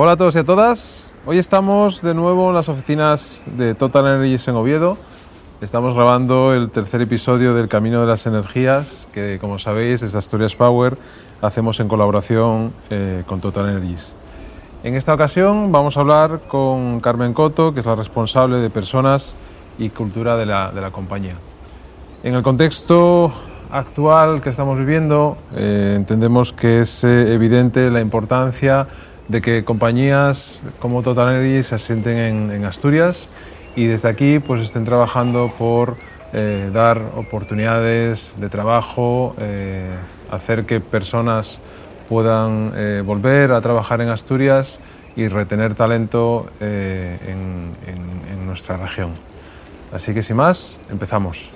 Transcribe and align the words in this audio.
Hola 0.00 0.12
a 0.12 0.16
todos 0.16 0.34
y 0.34 0.38
a 0.38 0.44
todas. 0.44 1.12
Hoy 1.26 1.38
estamos 1.38 2.02
de 2.02 2.14
nuevo 2.14 2.48
en 2.48 2.54
las 2.54 2.68
oficinas 2.68 3.42
de 3.56 3.74
Total 3.74 4.06
Energies 4.06 4.48
en 4.48 4.56
Oviedo. 4.56 4.96
Estamos 5.60 5.94
grabando 5.94 6.54
el 6.54 6.70
tercer 6.70 7.00
episodio 7.00 7.54
del 7.54 7.68
Camino 7.68 8.00
de 8.00 8.06
las 8.06 8.26
Energías, 8.26 9.06
que 9.12 9.38
como 9.40 9.58
sabéis 9.58 10.02
es 10.02 10.14
Asturias 10.14 10.56
Power, 10.56 10.96
hacemos 11.42 11.78
en 11.80 11.88
colaboración 11.88 12.72
eh, 12.90 13.22
con 13.26 13.40
Total 13.40 13.68
Energies. 13.68 14.16
En 14.84 14.94
esta 14.94 15.12
ocasión 15.12 15.72
vamos 15.72 15.96
a 15.96 16.00
hablar 16.00 16.42
con 16.46 17.00
Carmen 17.00 17.34
Coto, 17.34 17.74
que 17.74 17.80
es 17.80 17.86
la 17.86 17.96
responsable 17.96 18.58
de 18.58 18.70
personas 18.70 19.34
y 19.76 19.88
cultura 19.90 20.36
de 20.36 20.46
la, 20.46 20.70
de 20.70 20.80
la 20.80 20.92
compañía. 20.92 21.34
En 22.22 22.34
el 22.34 22.42
contexto 22.44 23.32
actual 23.70 24.40
que 24.40 24.50
estamos 24.50 24.78
viviendo, 24.78 25.36
eh, 25.56 25.94
entendemos 25.96 26.52
que 26.52 26.80
es 26.82 27.02
eh, 27.02 27.34
evidente 27.34 27.90
la 27.90 28.00
importancia 28.00 28.86
de 29.26 29.40
que 29.40 29.64
compañías 29.64 30.62
como 30.78 31.02
Total 31.02 31.34
Energy 31.34 31.64
se 31.64 31.74
asienten 31.74 32.16
en, 32.16 32.50
en 32.52 32.64
Asturias 32.64 33.28
y 33.74 33.86
desde 33.86 34.08
aquí 34.08 34.38
pues 34.38 34.60
estén 34.60 34.84
trabajando 34.84 35.52
por 35.58 35.96
eh, 36.32 36.70
dar 36.74 37.00
oportunidades 37.16 38.36
de 38.38 38.50
trabajo, 38.50 39.34
eh, 39.38 39.88
hacer 40.30 40.66
que 40.66 40.78
personas 40.78 41.60
puedan 42.08 42.72
eh, 42.74 43.02
volver 43.04 43.52
a 43.52 43.60
trabajar 43.60 44.00
en 44.00 44.08
Asturias 44.08 44.80
y 45.16 45.28
retener 45.28 45.74
talento 45.74 46.46
eh, 46.60 47.18
en, 47.26 47.76
en- 47.92 48.32
en 48.32 48.46
nuestra 48.46 48.76
región. 48.76 49.10
Así 49.92 50.14
que 50.14 50.22
sin 50.22 50.36
más, 50.36 50.80
empezamos. 50.90 51.50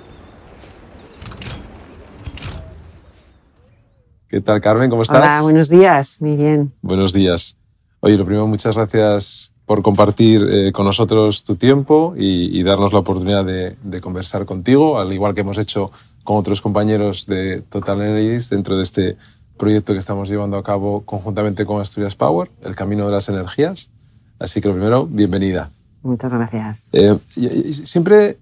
¿Qué 4.27 4.41
tal, 4.41 4.61
Carmen? 4.61 4.89
¿Cómo 4.89 5.03
estás? 5.03 5.21
Hola, 5.23 5.41
buenos 5.43 5.69
días. 5.69 6.17
Muy 6.19 6.35
bien. 6.35 6.73
Buenos 6.81 7.13
días. 7.13 7.55
Oye, 7.99 8.17
lo 8.17 8.25
primero, 8.25 8.47
muchas 8.47 8.75
gracias 8.75 9.51
por 9.65 9.81
compartir 9.81 10.45
eh, 10.51 10.71
con 10.71 10.85
nosotros 10.85 11.43
tu 11.43 11.55
tiempo 11.55 12.15
y, 12.17 12.57
y 12.59 12.63
darnos 12.63 12.91
la 12.93 12.99
oportunidad 12.99 13.45
de, 13.45 13.77
de 13.81 14.01
conversar 14.01 14.45
contigo, 14.45 14.99
al 14.99 15.13
igual 15.13 15.33
que 15.33 15.41
hemos 15.41 15.57
hecho 15.57 15.91
con 16.23 16.37
otros 16.37 16.61
compañeros 16.61 17.25
de 17.27 17.61
Total 17.61 18.01
Energies 18.01 18.49
dentro 18.49 18.75
de 18.75 18.83
este 18.83 19.17
proyecto 19.63 19.93
que 19.93 19.99
estamos 19.99 20.27
llevando 20.27 20.57
a 20.57 20.63
cabo 20.63 21.03
conjuntamente 21.05 21.65
con 21.65 21.79
Asturias 21.79 22.15
Power, 22.15 22.51
el 22.63 22.75
Camino 22.75 23.05
de 23.05 23.13
las 23.13 23.29
Energías. 23.29 23.89
Así 24.37 24.59
que 24.59 24.67
lo 24.67 24.73
primero, 24.73 25.05
bienvenida. 25.05 25.71
Muchas 26.01 26.33
gracias. 26.33 26.89
Eh, 26.91 27.17
y- 27.37 27.69
y 27.69 27.73
siempre 27.73 28.37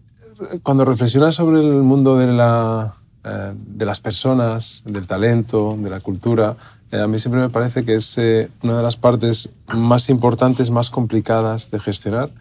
cuando 0.63 0.83
reflexionas 0.83 1.35
sobre 1.35 1.59
el 1.59 1.83
mundo 1.83 2.17
de, 2.17 2.25
la, 2.33 2.95
eh, 3.23 3.53
de 3.55 3.85
las 3.85 3.99
personas, 4.01 4.81
del 4.83 5.05
talento, 5.05 5.77
de 5.79 5.91
la 5.91 5.99
cultura, 5.99 6.55
eh, 6.91 6.99
a 6.99 7.07
mí 7.07 7.19
siempre 7.19 7.39
me 7.39 7.49
parece 7.51 7.85
que 7.85 7.93
es 7.93 8.17
eh, 8.17 8.49
una 8.63 8.77
de 8.77 8.81
las 8.81 8.95
partes 8.97 9.49
más 9.71 10.09
importantes, 10.09 10.71
más 10.71 10.89
complicadas 10.89 11.69
de 11.69 11.79
gestionar 11.79 12.31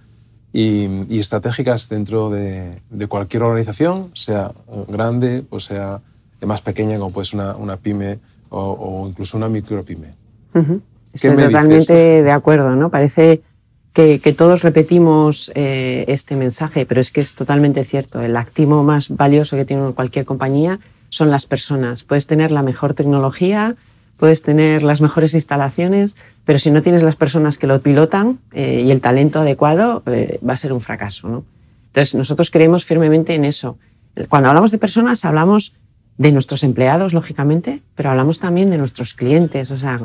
y, 0.54 0.86
y 1.14 1.18
estratégicas 1.20 1.90
dentro 1.90 2.30
de, 2.30 2.80
de 2.88 3.06
cualquier 3.08 3.42
organización, 3.42 4.10
sea 4.14 4.52
grande 4.88 5.44
o 5.50 5.60
sea 5.60 6.00
más 6.46 6.62
pequeña, 6.62 6.96
como 6.98 7.10
puede 7.10 7.26
ser 7.26 7.40
una, 7.40 7.54
una 7.56 7.76
pyme 7.76 8.18
o, 8.50 8.60
o 8.60 9.08
incluso 9.08 9.36
una 9.36 9.48
micropyme. 9.48 10.14
Ujú. 10.54 10.80
¿Qué 11.12 11.14
Estoy 11.14 11.36
me 11.36 11.44
totalmente 11.46 11.92
dices? 11.92 12.24
de 12.24 12.30
acuerdo, 12.30 12.76
¿no? 12.76 12.90
Parece 12.90 13.42
que, 13.92 14.20
que 14.20 14.32
todos 14.32 14.62
repetimos 14.62 15.50
eh, 15.54 16.04
este 16.06 16.36
mensaje, 16.36 16.86
pero 16.86 17.00
es 17.00 17.10
que 17.10 17.20
es 17.20 17.34
totalmente 17.34 17.82
cierto. 17.84 18.20
El 18.20 18.36
activo 18.36 18.84
más 18.84 19.08
valioso 19.08 19.56
que 19.56 19.64
tiene 19.64 19.92
cualquier 19.92 20.24
compañía 20.24 20.78
son 21.08 21.30
las 21.30 21.46
personas. 21.46 22.04
Puedes 22.04 22.26
tener 22.28 22.52
la 22.52 22.62
mejor 22.62 22.94
tecnología, 22.94 23.74
puedes 24.16 24.42
tener 24.42 24.84
las 24.84 25.00
mejores 25.00 25.34
instalaciones, 25.34 26.16
pero 26.44 26.58
si 26.60 26.70
no 26.70 26.82
tienes 26.82 27.02
las 27.02 27.16
personas 27.16 27.58
que 27.58 27.66
lo 27.66 27.80
pilotan 27.80 28.38
eh, 28.52 28.84
y 28.86 28.90
el 28.92 29.00
talento 29.00 29.40
adecuado, 29.40 30.04
eh, 30.06 30.38
va 30.48 30.52
a 30.52 30.56
ser 30.56 30.72
un 30.72 30.80
fracaso, 30.80 31.28
¿no? 31.28 31.44
Entonces, 31.88 32.14
nosotros 32.14 32.52
creemos 32.52 32.84
firmemente 32.84 33.34
en 33.34 33.44
eso. 33.44 33.76
Cuando 34.28 34.48
hablamos 34.48 34.70
de 34.70 34.78
personas, 34.78 35.24
hablamos 35.24 35.74
de 36.20 36.32
nuestros 36.32 36.62
empleados, 36.64 37.14
lógicamente, 37.14 37.80
pero 37.94 38.10
hablamos 38.10 38.40
también 38.40 38.68
de 38.68 38.76
nuestros 38.76 39.14
clientes. 39.14 39.70
O 39.70 39.78
sea, 39.78 40.00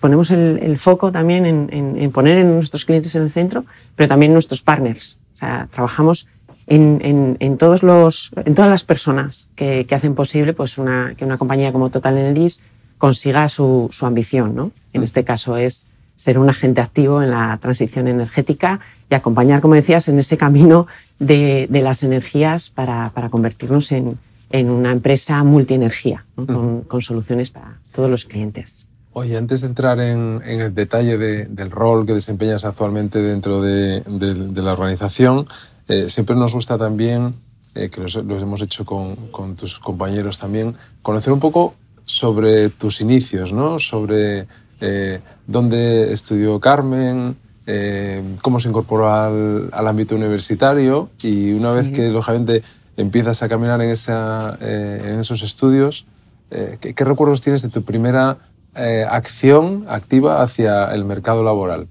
ponemos 0.00 0.32
el, 0.32 0.58
el 0.60 0.76
foco 0.76 1.12
también 1.12 1.46
en, 1.46 1.68
en- 1.72 1.96
en 2.02 2.10
poner 2.10 2.38
en 2.38 2.48
nuestros 2.52 2.84
clientes 2.84 3.14
en 3.14 3.22
el 3.22 3.30
centro, 3.30 3.64
pero 3.94 4.08
también 4.08 4.32
nuestros 4.32 4.60
partners. 4.60 5.18
O 5.34 5.36
sea, 5.36 5.68
trabajamos 5.70 6.26
en, 6.66 6.98
en- 7.04 7.36
en 7.38 7.58
todos 7.58 7.84
los, 7.84 8.32
en 8.44 8.54
todas 8.56 8.70
las 8.72 8.82
personas 8.82 9.48
que, 9.54 9.86
que 9.86 9.94
hacen 9.94 10.16
posible 10.16 10.52
pues 10.52 10.78
una, 10.78 11.14
que 11.16 11.24
una 11.24 11.38
compañía 11.38 11.70
como 11.70 11.90
Total 11.90 12.18
Energies 12.18 12.60
consiga 12.98 13.46
su, 13.46 13.86
su 13.92 14.04
ambición. 14.04 14.56
¿no? 14.56 14.72
En 14.92 15.04
este 15.04 15.22
caso 15.22 15.56
es 15.56 15.86
ser 16.16 16.38
un 16.40 16.50
agente 16.50 16.80
activo 16.80 17.22
en 17.22 17.30
la 17.30 17.56
transición 17.62 18.08
energética 18.08 18.80
y 19.08 19.14
acompañar, 19.14 19.60
como 19.60 19.74
decías, 19.74 20.08
en 20.08 20.18
ese 20.18 20.36
camino 20.36 20.88
de, 21.20 21.68
de 21.70 21.82
las 21.82 22.02
energías 22.02 22.68
para, 22.68 23.10
para 23.14 23.28
convertirnos 23.28 23.92
en, 23.92 24.18
en 24.52 24.70
una 24.70 24.92
empresa 24.92 25.42
multienergía, 25.44 26.24
¿no? 26.36 26.46
con, 26.46 26.80
con 26.82 27.00
soluciones 27.02 27.50
para 27.50 27.78
todos 27.92 28.08
los 28.10 28.24
clientes. 28.24 28.86
Oye, 29.14 29.36
antes 29.36 29.60
de 29.62 29.66
entrar 29.66 30.00
en, 30.00 30.40
en 30.44 30.60
el 30.60 30.74
detalle 30.74 31.18
de- 31.18 31.44
del 31.46 31.70
rol 31.70 32.06
que 32.06 32.14
desempeñas 32.14 32.64
actualmente 32.64 33.20
dentro 33.20 33.60
de, 33.60 34.00
de- 34.02 34.34
de 34.34 34.62
la 34.62 34.72
organización, 34.72 35.46
eh, 35.88 36.08
siempre 36.08 36.34
nos 36.36 36.54
gusta 36.54 36.78
también, 36.78 37.34
eh, 37.74 37.90
que 37.90 38.00
los- 38.00 38.14
lo 38.14 38.38
hemos 38.38 38.62
hecho 38.62 38.84
con, 38.86 39.16
con 39.30 39.54
tus 39.56 39.78
compañeros 39.78 40.38
también, 40.38 40.74
conocer 41.02 41.32
un 41.32 41.40
poco 41.40 41.74
sobre 42.04 42.68
tus 42.70 43.00
inicios, 43.00 43.52
¿no? 43.52 43.78
Sobre 43.78 44.46
eh, 44.80 45.20
dónde 45.46 46.12
estudió 46.12 46.58
Carmen, 46.58 47.36
eh, 47.66 48.22
cómo 48.42 48.58
se 48.60 48.68
incorporó 48.68 49.08
al, 49.12 49.68
al 49.72 49.86
ámbito 49.86 50.14
universitario 50.16 51.10
y 51.22 51.52
una 51.52 51.72
vez 51.72 51.88
que, 51.90 52.08
lógicamente, 52.08 52.62
empiezas 52.96 53.42
a 53.42 53.48
caminar 53.48 53.80
en, 53.80 53.90
esa, 53.90 54.56
eh, 54.60 55.02
en 55.04 55.20
esos 55.20 55.42
estudios, 55.42 56.06
eh, 56.50 56.78
¿qué, 56.80 56.94
qué 56.94 57.04
recuerdos 57.04 57.40
tienes 57.40 57.62
de 57.62 57.68
tu 57.68 57.82
primera 57.82 58.38
eh, 58.76 59.04
acción 59.08 59.84
activa 59.88 60.42
hacia 60.42 60.86
el 60.94 61.04
mercado 61.04 61.42
laboral? 61.42 61.88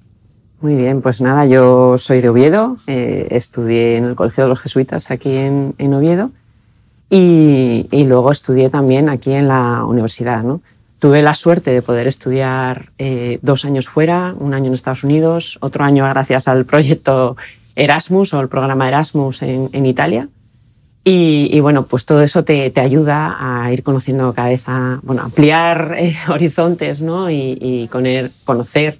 Muy 0.61 0.75
bien, 0.75 1.01
pues 1.01 1.21
nada, 1.21 1.45
yo 1.45 1.97
soy 1.97 2.21
de 2.21 2.29
Oviedo, 2.29 2.77
eh, 2.85 3.27
estudié 3.31 3.97
en 3.97 4.05
el 4.05 4.15
Colegio 4.15 4.43
de 4.43 4.49
los 4.49 4.59
Jesuitas 4.59 5.09
aquí 5.09 5.35
en, 5.35 5.73
en 5.79 5.93
Oviedo 5.93 6.31
y, 7.09 7.87
y 7.91 8.03
luego 8.05 8.31
estudié 8.31 8.69
también 8.69 9.09
aquí 9.09 9.33
en 9.33 9.47
la 9.47 9.83
universidad. 9.85 10.43
¿no? 10.43 10.61
Tuve 10.99 11.23
la 11.23 11.33
suerte 11.33 11.71
de 11.71 11.81
poder 11.81 12.05
estudiar 12.05 12.91
eh, 12.99 13.39
dos 13.41 13.65
años 13.65 13.87
fuera, 13.87 14.35
un 14.37 14.53
año 14.53 14.67
en 14.67 14.73
Estados 14.73 15.03
Unidos, 15.03 15.57
otro 15.61 15.83
año 15.83 16.07
gracias 16.07 16.47
al 16.47 16.65
proyecto 16.65 17.37
Erasmus 17.75 18.33
o 18.35 18.39
el 18.39 18.47
programa 18.47 18.87
Erasmus 18.87 19.41
en, 19.41 19.69
en 19.73 19.87
Italia. 19.87 20.29
Y, 21.03 21.49
y, 21.51 21.59
bueno, 21.61 21.87
pues 21.87 22.05
todo 22.05 22.21
eso 22.21 22.43
te, 22.43 22.69
te, 22.69 22.79
ayuda 22.79 23.35
a 23.39 23.73
ir 23.73 23.81
conociendo 23.81 24.33
cada 24.33 24.49
vez, 24.49 24.63
a 24.67 24.99
bueno, 25.01 25.23
ampliar 25.23 25.95
eh, 25.97 26.15
horizontes 26.29 27.01
¿no? 27.01 27.31
y, 27.31 27.57
y 27.59 27.87
coner, 27.87 28.31
conocer 28.45 28.99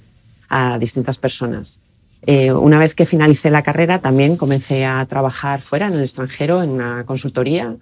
a 0.50 0.80
distintas 0.80 1.18
personas. 1.18 1.80
Eh, 2.28 2.52
una 2.52 2.78
vez 2.78 2.94
que 2.94 3.06
finalicé 3.06 3.50
la 3.50 3.64
carrera, 3.64 4.00
también 4.00 4.38
comencé 4.38 4.86
a 4.86 5.06
trabajar 5.06 5.62
fuera, 5.62 5.88
en 5.88 5.94
el 5.94 6.02
extranjero, 6.02 6.62
en 6.62 6.70
una 6.70 7.04
consultoría, 7.06 7.76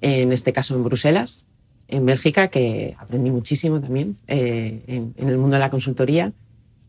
en 0.00 0.32
este 0.32 0.52
caso 0.52 0.74
en 0.74 0.82
Bruselas, 0.82 1.46
en 1.86 2.04
Bélgica, 2.04 2.48
que 2.48 2.96
aprendí 2.98 3.30
muchísimo 3.30 3.80
también 3.80 4.16
eh, 4.26 4.82
en, 4.86 5.14
en, 5.16 5.28
el 5.28 5.38
mundo 5.38 5.54
de 5.54 5.60
la 5.60 5.70
consultoría. 5.70 6.32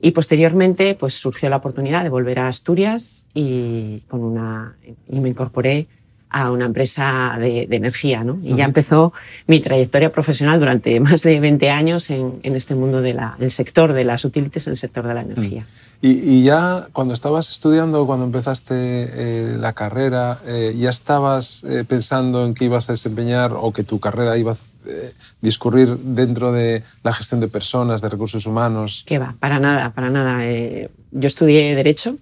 Y 0.02 0.12
posteriormente 0.12 0.96
pues, 0.96 1.14
surgió 1.14 1.50
la 1.50 1.58
oportunidad 1.58 2.04
de 2.04 2.10
volver 2.10 2.40
a 2.40 2.48
Asturias 2.48 3.26
y, 3.34 4.02
con 4.08 4.24
una, 4.24 4.76
y 5.08 5.20
me 5.20 5.30
incorporé 5.30 5.88
a 6.36 6.52
una 6.52 6.66
empresa 6.66 7.38
de, 7.40 7.66
de 7.66 7.76
energía. 7.78 8.26
¿no? 8.26 8.38
Y 8.44 8.52
uh 8.52 8.54
-huh. 8.54 8.58
ya 8.58 8.66
empezó 8.66 9.14
mi 9.48 9.62
trayectoria 9.62 10.12
profesional 10.12 10.60
durante 10.60 11.00
más 11.08 11.24
de 11.24 11.40
20 11.40 11.70
años 11.70 12.10
en, 12.10 12.42
en 12.44 12.56
este 12.58 12.76
mundo 12.76 13.02
del 13.02 13.18
de 13.40 13.50
sector 13.50 13.94
de 13.94 14.04
las 14.04 14.26
utilities, 14.26 14.68
en 14.68 14.72
el 14.72 14.78
sector 14.78 15.08
de 15.08 15.14
la 15.14 15.22
energía. 15.22 15.62
Mm. 15.62 15.86
Y, 16.02 16.10
y, 16.10 16.44
ya 16.44 16.88
cuando 16.92 17.14
estabas 17.14 17.50
estudiando, 17.50 18.06
cuando 18.06 18.26
empezaste 18.26 18.76
eh, 18.76 19.58
la 19.58 19.72
carrera, 19.72 20.40
eh, 20.46 20.76
¿ya 20.78 20.90
estabas 20.90 21.64
eh, 21.64 21.86
pensando 21.88 22.46
en 22.46 22.54
que 22.54 22.66
ibas 22.66 22.90
a 22.90 22.92
desempeñar 22.92 23.54
o 23.56 23.72
que 23.72 23.84
tu 23.84 24.02
carrera 24.02 24.38
iba 24.38 24.52
a 24.52 24.58
discurrir 25.42 25.98
dentro 25.98 26.52
de 26.52 26.84
la 27.02 27.14
gestión 27.14 27.40
de 27.40 27.48
personas, 27.48 28.02
de 28.02 28.10
recursos 28.10 28.46
humanos? 28.46 29.04
Que 29.08 29.20
va, 29.20 29.36
para 29.40 29.58
nada, 29.58 29.94
para 29.96 30.10
nada. 30.10 30.44
Yo 31.12 31.28
estudié 31.28 31.74
Derecho 31.76 32.18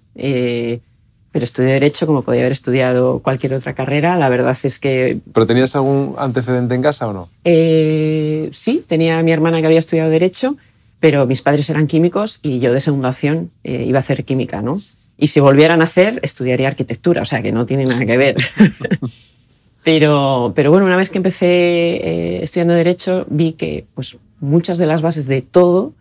pero 1.34 1.46
estudié 1.46 1.72
Derecho 1.72 2.06
como 2.06 2.22
podía 2.22 2.42
haber 2.42 2.52
estudiado 2.52 3.18
cualquier 3.18 3.54
otra 3.54 3.74
carrera. 3.74 4.16
La 4.16 4.28
verdad 4.28 4.56
es 4.62 4.78
que... 4.78 5.18
¿Pero 5.32 5.46
tenías 5.46 5.74
algún 5.74 6.14
antecedente 6.16 6.76
en 6.76 6.82
casa 6.82 7.08
o 7.08 7.12
no? 7.12 7.28
Eh, 7.42 8.50
sí, 8.52 8.84
tenía 8.86 9.18
a 9.18 9.22
mi 9.24 9.32
hermana 9.32 9.60
que 9.60 9.66
había 9.66 9.80
estudiado 9.80 10.10
Derecho, 10.10 10.56
pero 11.00 11.26
mis 11.26 11.42
padres 11.42 11.68
eran 11.70 11.88
químicos 11.88 12.38
y 12.40 12.60
yo 12.60 12.72
de 12.72 12.78
segunda 12.78 13.08
opción 13.08 13.50
eh, 13.64 13.84
iba 13.84 13.98
a 13.98 14.02
hacer 14.02 14.24
química, 14.24 14.62
¿no? 14.62 14.76
Y 15.18 15.26
si 15.26 15.40
volvieran 15.40 15.80
a 15.80 15.86
hacer, 15.86 16.20
estudiaría 16.22 16.68
arquitectura, 16.68 17.22
o 17.22 17.24
sea 17.24 17.42
que 17.42 17.50
no 17.50 17.66
tiene 17.66 17.84
nada 17.84 18.06
que 18.06 18.16
ver. 18.16 18.36
pero, 19.82 20.52
pero 20.54 20.70
bueno, 20.70 20.86
una 20.86 20.96
vez 20.96 21.10
que 21.10 21.18
empecé 21.18 21.46
eh, 21.48 22.42
estudiando 22.44 22.74
Derecho, 22.74 23.26
vi 23.28 23.54
que 23.54 23.86
pues, 23.96 24.18
muchas 24.38 24.78
de 24.78 24.86
las 24.86 25.02
bases 25.02 25.26
de 25.26 25.42
todo, 25.42 25.94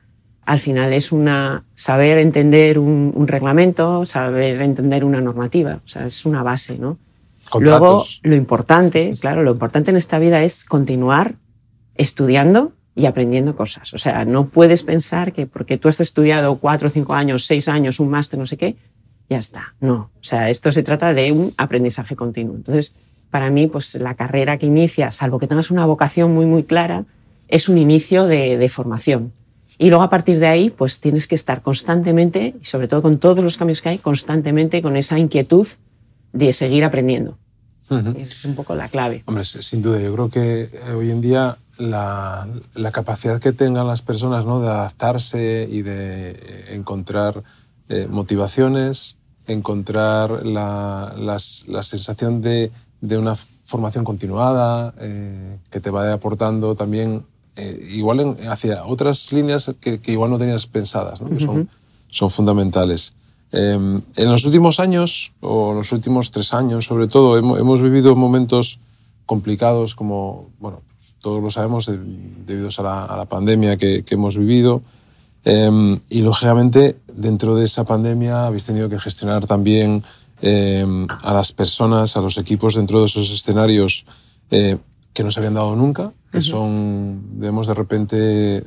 al 0.45 0.59
final 0.59 0.93
es 0.93 1.11
una 1.11 1.63
saber 1.73 2.17
entender 2.17 2.79
un, 2.79 3.27
reglamento, 3.27 4.05
saber 4.05 4.61
entender 4.61 5.03
una 5.03 5.21
normativa, 5.21 5.79
o 5.83 5.87
sea, 5.87 6.05
es 6.05 6.25
una 6.25 6.43
base, 6.43 6.77
¿no? 6.77 6.97
Luego, 7.59 8.03
lo 8.23 8.35
importante, 8.35 9.13
claro, 9.19 9.43
lo 9.43 9.51
importante 9.51 9.91
en 9.91 9.97
esta 9.97 10.17
vida 10.17 10.43
es 10.43 10.65
continuar 10.65 11.35
estudiando 11.95 12.73
y 12.95 13.05
aprendiendo 13.05 13.55
cosas. 13.55 13.93
O 13.93 13.97
sea, 13.97 14.25
no 14.25 14.47
puedes 14.47 14.83
pensar 14.83 15.33
que 15.33 15.45
porque 15.45 15.77
tú 15.77 15.87
has 15.87 15.99
estudiado 15.99 16.57
cuatro, 16.57 16.89
cinco 16.89 17.13
años, 17.13 17.45
seis 17.45 17.67
años, 17.67 17.99
un 17.99 18.09
máster, 18.09 18.39
no 18.39 18.45
sé 18.45 18.57
qué, 18.57 18.75
ya 19.29 19.37
está. 19.37 19.75
No. 19.79 20.09
O 20.19 20.23
sea, 20.23 20.49
esto 20.49 20.71
se 20.71 20.83
trata 20.83 21.13
de 21.13 21.31
un 21.31 21.53
aprendizaje 21.57 22.15
continuo. 22.15 22.55
Entonces, 22.55 22.95
para 23.29 23.49
mí, 23.49 23.67
pues 23.67 23.95
la 23.95 24.15
carrera 24.15 24.57
que 24.57 24.67
inicia, 24.67 25.11
salvo 25.11 25.39
que 25.39 25.47
tengas 25.47 25.71
una 25.71 25.85
vocación 25.85 26.33
muy, 26.33 26.45
muy 26.45 26.63
clara, 26.63 27.05
es 27.47 27.69
un 27.69 27.77
inicio 27.77 28.25
de, 28.25 28.69
formación. 28.69 29.33
Y 29.77 29.89
luego 29.89 30.03
a 30.03 30.09
partir 30.09 30.39
de 30.39 30.47
ahí, 30.47 30.69
pues 30.69 30.99
tienes 30.99 31.27
que 31.27 31.35
estar 31.35 31.61
constantemente, 31.61 32.55
y 32.61 32.65
sobre 32.65 32.87
todo 32.87 33.01
con 33.01 33.17
todos 33.17 33.43
los 33.43 33.57
cambios 33.57 33.81
que 33.81 33.89
hay, 33.89 33.97
constantemente 33.99 34.81
con 34.81 34.97
esa 34.97 35.17
inquietud 35.19 35.67
de 36.31 36.53
seguir 36.53 36.83
aprendiendo. 36.83 37.37
Es 38.17 38.45
un 38.45 38.55
poco 38.55 38.75
la 38.75 38.89
clave. 38.89 39.23
Hombre, 39.25 39.43
sin 39.43 39.81
duda, 39.81 39.99
yo 39.99 40.13
creo 40.13 40.29
que 40.29 40.61
eh, 40.63 40.93
hoy 40.95 41.11
en 41.11 41.21
día 41.21 41.57
la, 41.77 42.47
capacidad 42.91 43.39
que 43.39 43.51
tengan 43.51 43.85
las 43.85 44.01
personas 44.01 44.45
¿no? 44.45 44.61
de 44.61 44.67
adaptarse 44.67 45.67
y 45.69 45.81
de 45.81 46.31
eh, 46.31 46.65
encontrar 46.71 47.43
eh, 47.89 48.07
motivaciones, 48.09 49.17
encontrar 49.47 50.45
la, 50.45 51.37
sensación 51.39 52.41
de, 52.41 52.71
una 53.01 53.35
formación 53.65 54.05
continuada 54.05 54.93
que 55.69 55.79
te 55.79 55.89
vaya 55.89 56.13
aportando 56.13 56.75
también 56.75 57.25
igual 57.55 58.37
hacia 58.49 58.85
otras 58.85 59.31
líneas 59.31 59.71
que, 59.79 59.99
igual 60.07 60.31
no 60.31 60.37
tenías 60.37 60.67
pensadas, 60.67 61.21
¿no? 61.21 61.39
son, 61.39 61.69
son 62.09 62.29
fundamentales. 62.29 63.13
Em, 63.53 64.01
en 64.15 64.31
los 64.31 64.45
últimos 64.45 64.79
años, 64.79 65.31
o 65.39 65.71
en 65.71 65.77
los 65.77 65.91
últimos 65.91 66.31
tres 66.31 66.55
años 66.55 66.85
sobre 66.85 67.07
todo, 67.07 67.37
hemos, 67.37 67.81
vivido 67.83 68.15
momentos 68.15 68.79
complicados, 69.27 69.93
como 69.93 70.49
bueno, 70.59 70.81
todos 71.21 71.41
lo 71.41 71.51
sabemos, 71.51 71.85
debido 71.85 72.69
a 72.79 73.15
la, 73.15 73.25
pandemia 73.25 73.77
que, 73.77 74.03
hemos 74.09 74.35
vivido. 74.35 74.81
Em, 75.45 75.99
y 76.09 76.23
lógicamente, 76.23 76.97
dentro 77.13 77.55
de 77.55 77.65
esa 77.65 77.85
pandemia 77.85 78.47
habéis 78.47 78.65
tenido 78.65 78.89
que 78.89 78.97
gestionar 78.97 79.45
también 79.45 80.03
em, 80.41 81.05
a 81.21 81.33
las 81.33 81.51
personas, 81.51 82.17
a 82.17 82.21
los 82.21 82.39
equipos 82.39 82.73
dentro 82.73 83.01
de 83.01 83.05
esos 83.05 83.29
escenarios 83.29 84.05
eh, 84.49 84.77
que 85.13 85.23
no 85.23 85.31
se 85.31 85.39
habían 85.39 85.53
dado 85.53 85.75
nunca, 85.75 86.13
que 86.31 86.41
son, 86.41 87.39
vemos 87.39 87.67
de 87.67 87.73
repente 87.73 88.63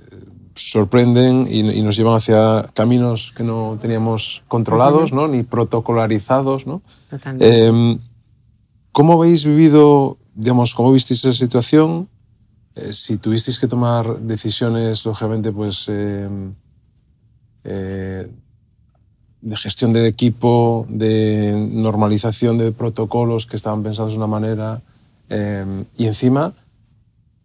sorprenden 0.55 1.47
y, 1.51 1.83
nos 1.83 1.97
llevan 1.97 2.15
hacia 2.15 2.67
caminos 2.73 3.33
que 3.37 3.43
no 3.43 3.77
teníamos 3.81 4.43
controlados, 4.49 5.13
¿no? 5.13 5.29
ni 5.29 5.43
protocolarizados. 5.43 6.67
¿no? 6.67 6.83
Eh, 7.41 7.99
¿Cómo 8.93 9.13
habéis 9.13 9.45
vivido, 9.45 10.17
digamos, 10.35 10.75
cómo 10.75 10.91
visteis 10.93 11.23
esa 11.23 11.35
situación? 11.35 12.09
Eh, 12.75 12.93
si 12.93 13.19
tuvisteis 13.19 13.59
que 13.59 13.67
tomar 13.67 14.21
decisiones, 14.21 15.05
lógicamente, 15.05 15.53
pues, 15.53 15.87
em, 15.89 16.55
eh, 17.65 18.27
de 19.43 19.57
gestión 19.57 19.93
del 19.93 20.07
equipo, 20.07 20.87
de 20.89 21.55
normalización 21.73 22.57
de 22.57 22.73
protocolos 22.73 23.47
que 23.47 23.57
estaban 23.57 23.83
pensados 23.83 24.13
de 24.13 24.19
una 24.19 24.27
manera, 24.27 24.83
em, 25.29 25.85
y 25.97 26.07
encima 26.07 26.55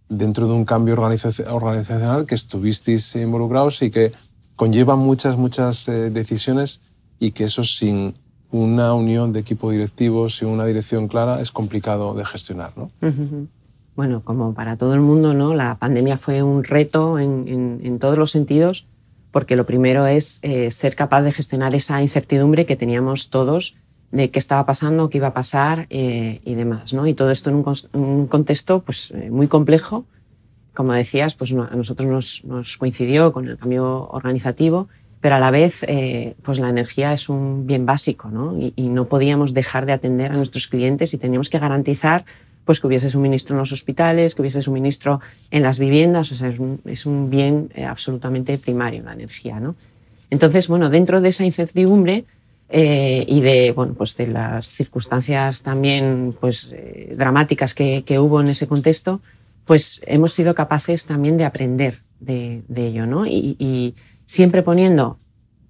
dentro 0.10 0.48
de 0.48 0.54
un 0.54 0.66
cambio 0.66 0.94
organizacional 0.94 2.26
que 2.26 2.36
estuvisteis 2.36 3.16
involucrados 3.16 3.82
y 3.82 3.90
que 3.90 4.12
conlleva 4.58 4.96
muchas, 4.96 5.38
muchas 5.38 5.88
eh, 5.88 6.10
decisiones 6.10 6.82
y 7.18 7.32
que 7.32 7.46
eso 7.46 7.64
sin 7.64 8.16
una 8.52 8.94
unión 8.94 9.32
de 9.32 9.40
equipo 9.40 9.72
directivo, 9.72 10.30
sin 10.30 10.50
una 10.50 10.66
dirección 10.66 11.08
clara, 11.08 11.40
es 11.40 11.52
complicado 11.52 12.14
de 12.14 12.26
gestionar. 12.26 12.74
¿no? 12.76 12.92
Bueno, 13.96 14.22
como 14.24 14.54
para 14.54 14.76
todo 14.76 14.94
el 14.94 15.00
mundo, 15.00 15.34
¿no? 15.34 15.54
la 15.54 15.76
pandemia 15.76 16.18
fue 16.18 16.44
un 16.44 16.64
reto 16.64 17.18
en, 17.18 17.80
en, 17.82 18.00
todos 18.00 18.18
los 18.18 18.32
sentidos, 18.32 18.86
porque 19.32 19.56
lo 19.56 19.66
primero 19.66 20.08
es 20.08 20.40
eh, 20.42 20.70
ser 20.72 20.96
capaz 20.96 21.22
de 21.22 21.32
gestionar 21.32 21.74
esa 21.74 22.02
incertidumbre 22.02 22.66
que 22.66 22.76
teníamos 22.76 23.30
todos 23.30 23.76
de 24.12 24.30
qué 24.30 24.40
estaba 24.40 24.66
pasando, 24.66 25.10
qué 25.10 25.18
iba 25.18 25.28
a 25.28 25.34
pasar 25.34 25.88
eh, 25.90 26.42
y 26.44 26.56
demás. 26.56 26.94
¿no? 26.94 27.08
Y 27.08 27.14
todo 27.14 27.32
esto 27.32 27.50
en 27.50 27.64
un, 27.94 28.28
contexto 28.28 28.82
pues, 28.82 29.12
eh, 29.12 29.30
muy 29.32 29.48
complejo. 29.48 30.06
Como 30.74 30.94
decías, 30.94 31.36
pues 31.36 31.52
a 31.52 31.76
nosotros 31.76 32.44
nos, 32.44 32.78
coincidió 32.78 33.34
con 33.34 33.48
el 33.48 33.58
cambio 33.58 34.08
organizativo, 34.10 34.88
pero 35.20 35.36
a 35.36 35.40
la 35.40 35.52
vez 35.52 35.84
eh, 35.84 36.36
pues 36.44 36.60
la 36.60 36.70
energía 36.70 37.14
es 37.14 37.30
un 37.30 37.68
bien 37.68 37.86
básico 37.86 38.30
¿no? 38.30 38.58
Y, 38.58 38.90
no 38.90 39.06
podíamos 39.06 39.54
dejar 39.54 39.86
de 39.86 39.92
atender 39.92 40.32
a 40.32 40.36
nuestros 40.36 40.68
clientes 40.68 41.14
y 41.14 41.18
teníamos 41.18 41.50
que 41.50 41.60
garantizar 41.60 42.26
pues, 42.66 42.80
que 42.80 42.88
hubiese 42.88 43.10
suministro 43.10 43.56
en 43.56 43.60
los 43.60 43.72
hospitales, 43.72 44.34
que 44.34 44.42
hubiese 44.42 44.62
suministro 44.62 45.20
en 45.52 45.64
las 45.64 45.78
viviendas. 45.78 46.32
O 46.32 46.36
sea, 46.36 46.54
es 46.86 47.06
un, 47.06 47.30
bien 47.30 47.70
absolutamente 47.86 48.58
primario 48.58 49.04
la 49.04 49.14
energía. 49.14 49.60
¿no? 49.60 49.76
Entonces, 50.30 50.68
bueno, 50.70 50.90
dentro 50.90 51.20
de 51.20 51.30
esa 51.30 51.44
incertidumbre, 51.44 52.26
eh, 52.74 53.26
y 53.28 53.42
de, 53.42 53.74
bueno, 53.74 53.94
pues 53.96 54.16
de 54.16 54.28
las 54.28 54.66
circunstancias 54.68 55.62
también 55.62 56.34
pues, 56.40 56.72
eh, 56.74 57.14
dramáticas 57.18 57.74
que, 57.74 58.04
que, 58.06 58.18
hubo 58.18 58.40
en 58.40 58.48
ese 58.48 58.66
contexto, 58.66 59.20
pues 59.66 60.02
hemos 60.06 60.32
sido 60.32 60.56
capaces 60.56 61.06
también 61.06 61.38
de 61.38 61.44
aprender 61.44 62.00
de, 62.22 62.64
de 62.70 62.88
ello, 62.88 63.06
¿no? 63.06 63.26
Y, 63.26 63.58
y, 63.60 63.96
siempre 64.26 64.64
poniendo, 64.64 65.20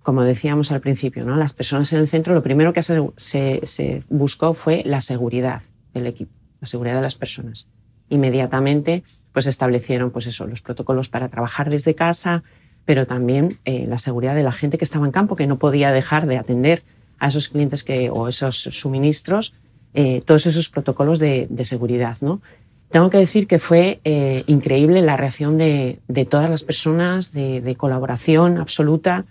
como 0.03 0.21
decíamos 0.21 0.71
al 0.71 0.81
principio, 0.81 1.25
¿no? 1.25 1.35
las 1.35 1.53
personas 1.53 1.91
en 1.93 1.99
el 1.99 2.07
centro, 2.07 2.35
lo 2.35 2.43
primero 2.43 2.73
que 2.73 2.83
se, 2.83 3.01
se, 3.17 3.61
se 3.63 4.03
buscó 4.07 4.53
fue 4.53 4.83
la 4.85 5.01
seguridad 5.01 5.63
del 5.95 6.05
equipo, 6.05 6.31
la 6.59 6.67
seguridad 6.67 6.97
de 6.97 7.01
las 7.01 7.15
personas. 7.15 7.67
Inmediatamente, 8.09 9.03
pues 9.33 9.47
establecieron, 9.47 10.11
pues 10.11 10.27
eso, 10.27 10.45
los 10.45 10.61
protocolos 10.61 11.09
para 11.09 11.29
trabajar 11.29 11.71
desde 11.71 11.95
casa, 11.95 12.43
pero 12.85 13.07
también 13.07 13.57
eh, 13.65 13.85
la 13.87 13.97
seguridad 13.97 14.35
de 14.35 14.43
la 14.43 14.51
gente 14.51 14.77
que 14.77 14.85
estaba 14.85 15.05
en 15.05 15.11
campo, 15.11 15.35
que 15.35 15.47
no 15.47 15.57
podía 15.57 15.91
dejar 15.91 16.27
de 16.27 16.37
atender 16.37 16.83
a 17.21 17.27
esos 17.27 17.49
clientes 17.49 17.83
que, 17.83 18.09
o 18.09 18.27
esos 18.27 18.57
suministros, 18.57 19.53
eh, 19.93 20.23
todos 20.25 20.47
esos 20.47 20.69
protocolos 20.69 21.19
de, 21.19 21.47
seguridad. 21.63 22.17
¿no? 22.19 22.41
Tengo 22.89 23.11
que 23.11 23.19
decir 23.19 23.45
que 23.45 23.59
fue 23.59 24.01
eh, 24.03 24.43
increíble 24.47 25.03
la 25.03 25.17
reacción 25.17 25.55
de, 25.59 25.99
todas 26.29 26.49
las 26.49 26.63
personas, 26.63 27.31
de, 27.31 27.75
colaboración 27.77 28.57
absoluta. 28.57 29.25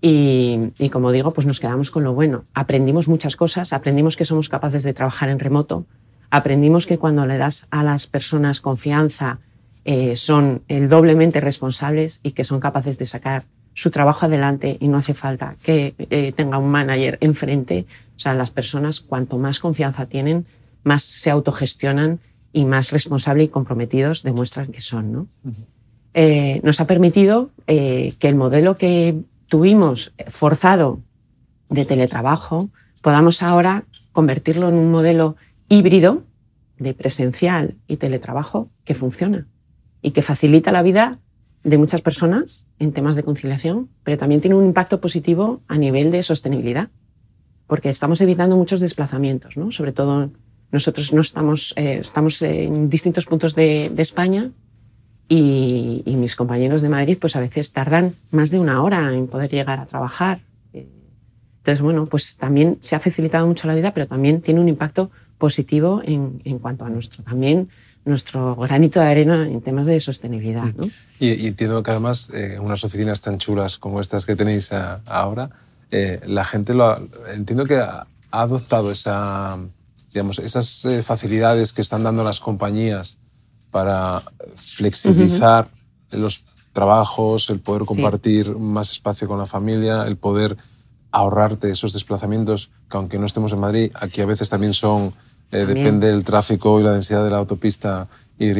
Y, 0.00 0.72
y, 0.78 0.88
como 0.88 1.12
digo, 1.12 1.32
pues 1.32 1.46
nos 1.46 1.60
quedamos 1.60 1.90
con 1.90 2.02
lo 2.02 2.14
bueno. 2.14 2.44
Aprendimos 2.54 3.08
muchas 3.08 3.36
cosas, 3.36 3.74
aprendimos 3.74 4.16
que 4.16 4.24
somos 4.24 4.48
capaces 4.48 4.82
de 4.82 4.94
trabajar 4.94 5.28
en 5.28 5.38
remoto, 5.38 5.84
aprendimos 6.30 6.86
que 6.86 6.98
cuando 6.98 7.26
le 7.26 7.36
das 7.36 7.66
a 7.70 7.82
las 7.82 8.06
personas 8.06 8.62
confianza, 8.62 9.38
eh, 9.84 10.16
son 10.16 10.62
el 10.68 10.88
doblemente 10.88 11.40
responsables 11.40 12.20
y 12.22 12.32
que 12.32 12.44
son 12.44 12.58
capaces 12.58 12.96
de 12.96 13.04
sacar 13.04 13.44
su 13.74 13.90
trabajo 13.90 14.26
adelante 14.26 14.76
y 14.80 14.88
no 14.88 14.98
hace 14.98 15.14
falta 15.14 15.56
que 15.62 15.94
eh, 15.98 16.32
tenga 16.32 16.58
un 16.58 16.70
manager 16.70 17.18
enfrente. 17.20 17.86
O 18.16 18.20
sea, 18.20 18.34
las 18.34 18.50
personas 18.50 19.00
cuanto 19.00 19.38
más 19.38 19.60
confianza 19.60 20.06
tienen, 20.06 20.46
más 20.84 21.02
se 21.02 21.30
autogestionan 21.30 22.20
y 22.52 22.64
más 22.64 22.92
responsables 22.92 23.46
y 23.46 23.48
comprometidos 23.48 24.22
demuestran 24.22 24.68
que 24.68 24.80
son. 24.80 25.12
¿no? 25.12 25.26
Eh, 26.14 26.60
nos 26.62 26.80
ha 26.80 26.86
permitido 26.86 27.50
que 27.66 28.16
el 28.20 28.34
modelo 28.36 28.76
que 28.76 29.16
tuvimos 29.48 30.12
forzado 30.28 31.00
de 31.68 31.84
teletrabajo 31.84 32.70
podamos 33.02 33.42
ahora 33.42 33.84
convertirlo 34.12 34.68
en 34.68 34.76
un 34.76 34.90
modelo 34.90 35.36
híbrido 35.68 36.22
de 36.78 36.94
presencial 36.94 37.74
y 37.86 37.96
teletrabajo 37.96 38.68
que 38.84 38.94
funciona 38.94 39.46
y 40.02 40.12
que 40.12 40.22
facilita 40.22 40.72
la 40.72 40.82
vida 40.82 41.18
de 41.64 41.78
muchas 41.78 42.02
personas 42.02 42.66
en 42.78 42.92
temas 42.92 43.16
de 43.16 43.24
conciliación, 43.24 43.88
pero 44.04 44.18
también 44.18 44.40
tiene 44.42 44.54
un 44.54 44.66
impacto 44.66 45.00
positivo 45.00 45.62
a 45.66 45.78
nivel 45.78 46.10
de 46.10 46.22
sostenibilidad, 46.22 46.90
porque 47.66 47.88
estamos 47.88 48.20
evitando 48.20 48.56
muchos 48.56 48.80
desplazamientos, 48.80 49.56
¿no? 49.56 49.72
Sobre 49.72 49.92
todo 49.92 50.30
nosotros 50.70 51.12
no 51.12 51.22
estamos, 51.22 51.72
eh, 51.76 52.00
estamos 52.00 52.42
en 52.42 52.90
distintos 52.90 53.24
puntos 53.24 53.54
de, 53.54 53.90
España 53.96 54.50
y, 55.26 56.02
mis 56.06 56.36
compañeros 56.36 56.82
de 56.82 56.88
Madrid 56.88 57.18
pues 57.20 57.34
a 57.36 57.40
veces 57.40 57.72
tardan 57.72 58.14
más 58.30 58.50
de 58.50 58.58
una 58.58 58.82
hora 58.82 59.14
en 59.14 59.26
poder 59.26 59.50
llegar 59.50 59.80
a 59.80 59.86
trabajar. 59.86 60.40
Entonces, 60.72 61.80
bueno, 61.80 62.04
pues 62.04 62.36
también 62.36 62.76
se 62.82 62.94
ha 62.94 63.00
facilitado 63.00 63.46
mucho 63.46 63.66
la 63.66 63.74
vida, 63.74 63.94
pero 63.94 64.06
también 64.06 64.42
tiene 64.42 64.60
un 64.60 64.68
impacto 64.68 65.10
positivo 65.38 66.02
en, 66.04 66.42
en 66.44 66.58
cuanto 66.58 66.84
a 66.84 66.90
nuestro 66.90 67.24
también 67.24 67.70
nuestro 68.04 68.54
granito 68.56 69.00
de 69.00 69.06
arena 69.06 69.46
en 69.46 69.60
temas 69.62 69.86
de 69.86 69.98
sostenibilidad. 70.00 70.64
¿no? 70.64 70.86
Y, 71.18 71.46
entiendo 71.46 71.82
que 71.82 71.90
además 71.90 72.30
eh, 72.34 72.58
unas 72.60 72.84
oficinas 72.84 73.22
tan 73.22 73.38
chulas 73.38 73.78
como 73.78 74.00
estas 74.00 74.26
que 74.26 74.36
tenéis 74.36 74.70
ahora, 75.06 75.50
eh, 75.90 76.20
la 76.26 76.44
gente 76.44 76.74
lo 76.74 77.08
entiendo 77.34 77.64
que 77.64 77.76
ha, 77.76 78.06
adoptado 78.30 78.90
esa, 78.90 79.58
digamos, 80.12 80.40
esas 80.40 80.84
eh, 80.86 81.04
facilidades 81.04 81.72
que 81.72 81.80
están 81.80 82.02
dando 82.02 82.24
las 82.24 82.40
compañías 82.40 83.16
para 83.70 84.24
flexibilizar 84.56 85.68
los 86.10 86.44
trabajos, 86.72 87.48
el 87.50 87.60
poder 87.60 87.84
compartir 87.84 88.56
más 88.56 88.90
espacio 88.90 89.28
con 89.28 89.38
la 89.38 89.46
familia, 89.46 90.02
el 90.02 90.16
poder 90.16 90.56
ahorrarte 91.12 91.70
esos 91.70 91.92
desplazamientos 91.92 92.70
que 92.90 92.96
aunque 92.96 93.18
no 93.20 93.26
estemos 93.26 93.52
en 93.52 93.60
Madrid, 93.60 93.92
aquí 93.94 94.20
a 94.20 94.26
veces 94.26 94.50
también 94.50 94.72
son, 94.72 95.14
eh, 95.52 95.66
depende 95.66 96.08
del 96.08 96.24
tráfico 96.24 96.80
y 96.80 96.82
la 96.82 96.92
densidad 96.92 97.24
de 97.24 97.30
la 97.30 97.38
autopista 97.38 98.08
Y 98.38 98.52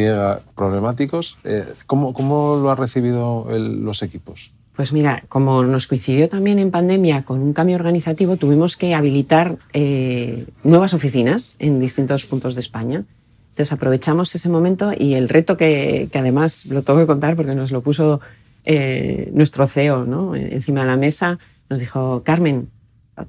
problemáticos. 0.55 1.37
Eh, 1.45 1.65
¿cómo, 1.87 2.13
¿cómo, 2.13 2.57
lo 2.57 2.71
han 2.71 2.77
recibido 2.77 3.47
los 3.59 4.03
equipos? 4.03 4.53
Pues 4.77 4.93
mira, 4.93 5.25
como 5.29 5.65
nos 5.65 5.87
coincidió 5.87 6.29
también 6.29 6.59
en 6.59 6.71
pandemia 6.71 7.25
con 7.25 7.41
un 7.41 7.53
cambio 7.53 7.77
organizativo, 7.77 8.37
tuvimos 8.37 8.77
que 8.77 8.95
habilitar 8.95 9.57
eh, 9.73 10.47
nuevas 10.63 10.95
oficinas 10.95 11.57
en 11.59 11.81
distintos 11.81 12.27
puntos 12.27 12.55
de 12.55 12.61
España. 12.61 13.05
Entonces 13.51 13.73
aprovechamos 13.73 14.35
ese 14.35 14.49
momento 14.49 14.93
y 14.97 15.15
el 15.15 15.29
reto 15.29 15.57
que, 15.57 16.09
que 16.11 16.19
además 16.19 16.67
lo 16.67 16.83
tengo 16.83 17.01
que 17.01 17.07
contar 17.07 17.37
porque 17.37 17.55
nos 17.55 17.71
lo 17.71 17.83
puso 17.83 18.21
nuestro 19.33 19.67
CEO 19.67 20.07
¿no? 20.07 20.35
encima 20.35 20.81
de 20.81 20.87
la 20.87 20.97
mesa, 20.97 21.39
nos 21.69 21.81
dijo, 21.81 22.23
Carmen, 22.25 22.71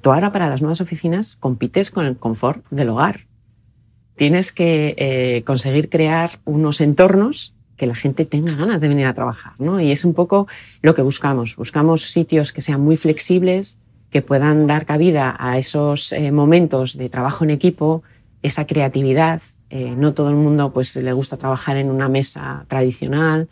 tú 0.00 0.12
ahora 0.12 0.32
para 0.32 0.48
las 0.48 0.62
nuevas 0.62 0.80
oficinas 0.80 1.36
compites 1.36 1.90
con 1.90 2.06
el 2.06 2.16
confort 2.16 2.64
del 2.70 2.88
hogar. 2.90 3.25
Tienes 4.16 4.50
que 4.50 4.94
eh, 4.96 5.42
conseguir 5.44 5.90
crear 5.90 6.38
unos 6.46 6.80
entornos 6.80 7.52
que 7.76 7.86
la 7.86 7.94
gente 7.94 8.24
tenga 8.24 8.54
ganas 8.54 8.80
de 8.80 8.88
venir 8.88 9.04
a 9.04 9.12
trabajar, 9.12 9.52
¿no? 9.58 9.78
Y 9.78 9.92
es 9.92 10.06
un 10.06 10.14
poco 10.14 10.48
lo 10.80 10.94
que 10.94 11.02
buscamos. 11.02 11.56
Buscamos 11.56 12.10
sitios 12.10 12.54
que 12.54 12.62
sean 12.62 12.80
muy 12.80 12.96
flexibles, 12.96 13.78
que 14.10 14.22
puedan 14.22 14.66
dar 14.66 14.86
cabida 14.86 15.36
a 15.38 15.58
esos 15.58 16.12
eh, 16.12 16.32
momentos 16.32 16.96
de 16.96 17.10
trabajo 17.10 17.44
en 17.44 17.50
equipo, 17.50 18.02
esa 18.42 18.66
creatividad. 18.66 19.42
Eh, 19.68 19.94
no 19.94 20.14
todo 20.14 20.30
el 20.30 20.36
mundo 20.36 20.72
pues, 20.72 20.96
le 20.96 21.12
gusta 21.12 21.36
trabajar 21.36 21.76
en 21.76 21.90
una 21.90 22.08
mesa 22.08 22.64
tradicional, 22.68 23.48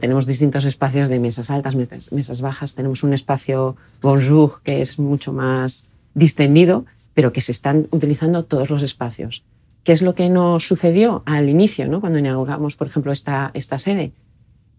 tenemos 0.00 0.26
distintos 0.26 0.64
espacios 0.64 1.08
de 1.08 1.20
mesas 1.20 1.48
altas, 1.48 1.76
mesas, 1.76 2.40
bajas. 2.40 2.74
Tenemos 2.74 3.04
un 3.04 3.12
espacio 3.12 3.76
bonjour 4.02 4.60
que 4.64 4.80
es 4.80 4.98
mucho 4.98 5.32
más 5.32 5.86
distendido, 6.12 6.86
pero 7.14 7.32
que 7.32 7.40
se 7.40 7.52
están 7.52 7.86
utilizando 7.92 8.44
todos 8.44 8.68
los 8.68 8.82
espacios. 8.82 9.44
¿Qué 9.84 9.92
es 9.92 10.02
lo 10.02 10.14
que 10.14 10.28
nos 10.28 10.66
sucedió 10.66 11.22
al 11.26 11.48
inicio, 11.48 11.88
¿no? 11.88 12.00
cuando 12.00 12.18
inauguramos, 12.18 12.76
por 12.76 12.86
ejemplo, 12.86 13.12
esta, 13.12 13.50
esta 13.54 13.78
sede? 13.78 14.12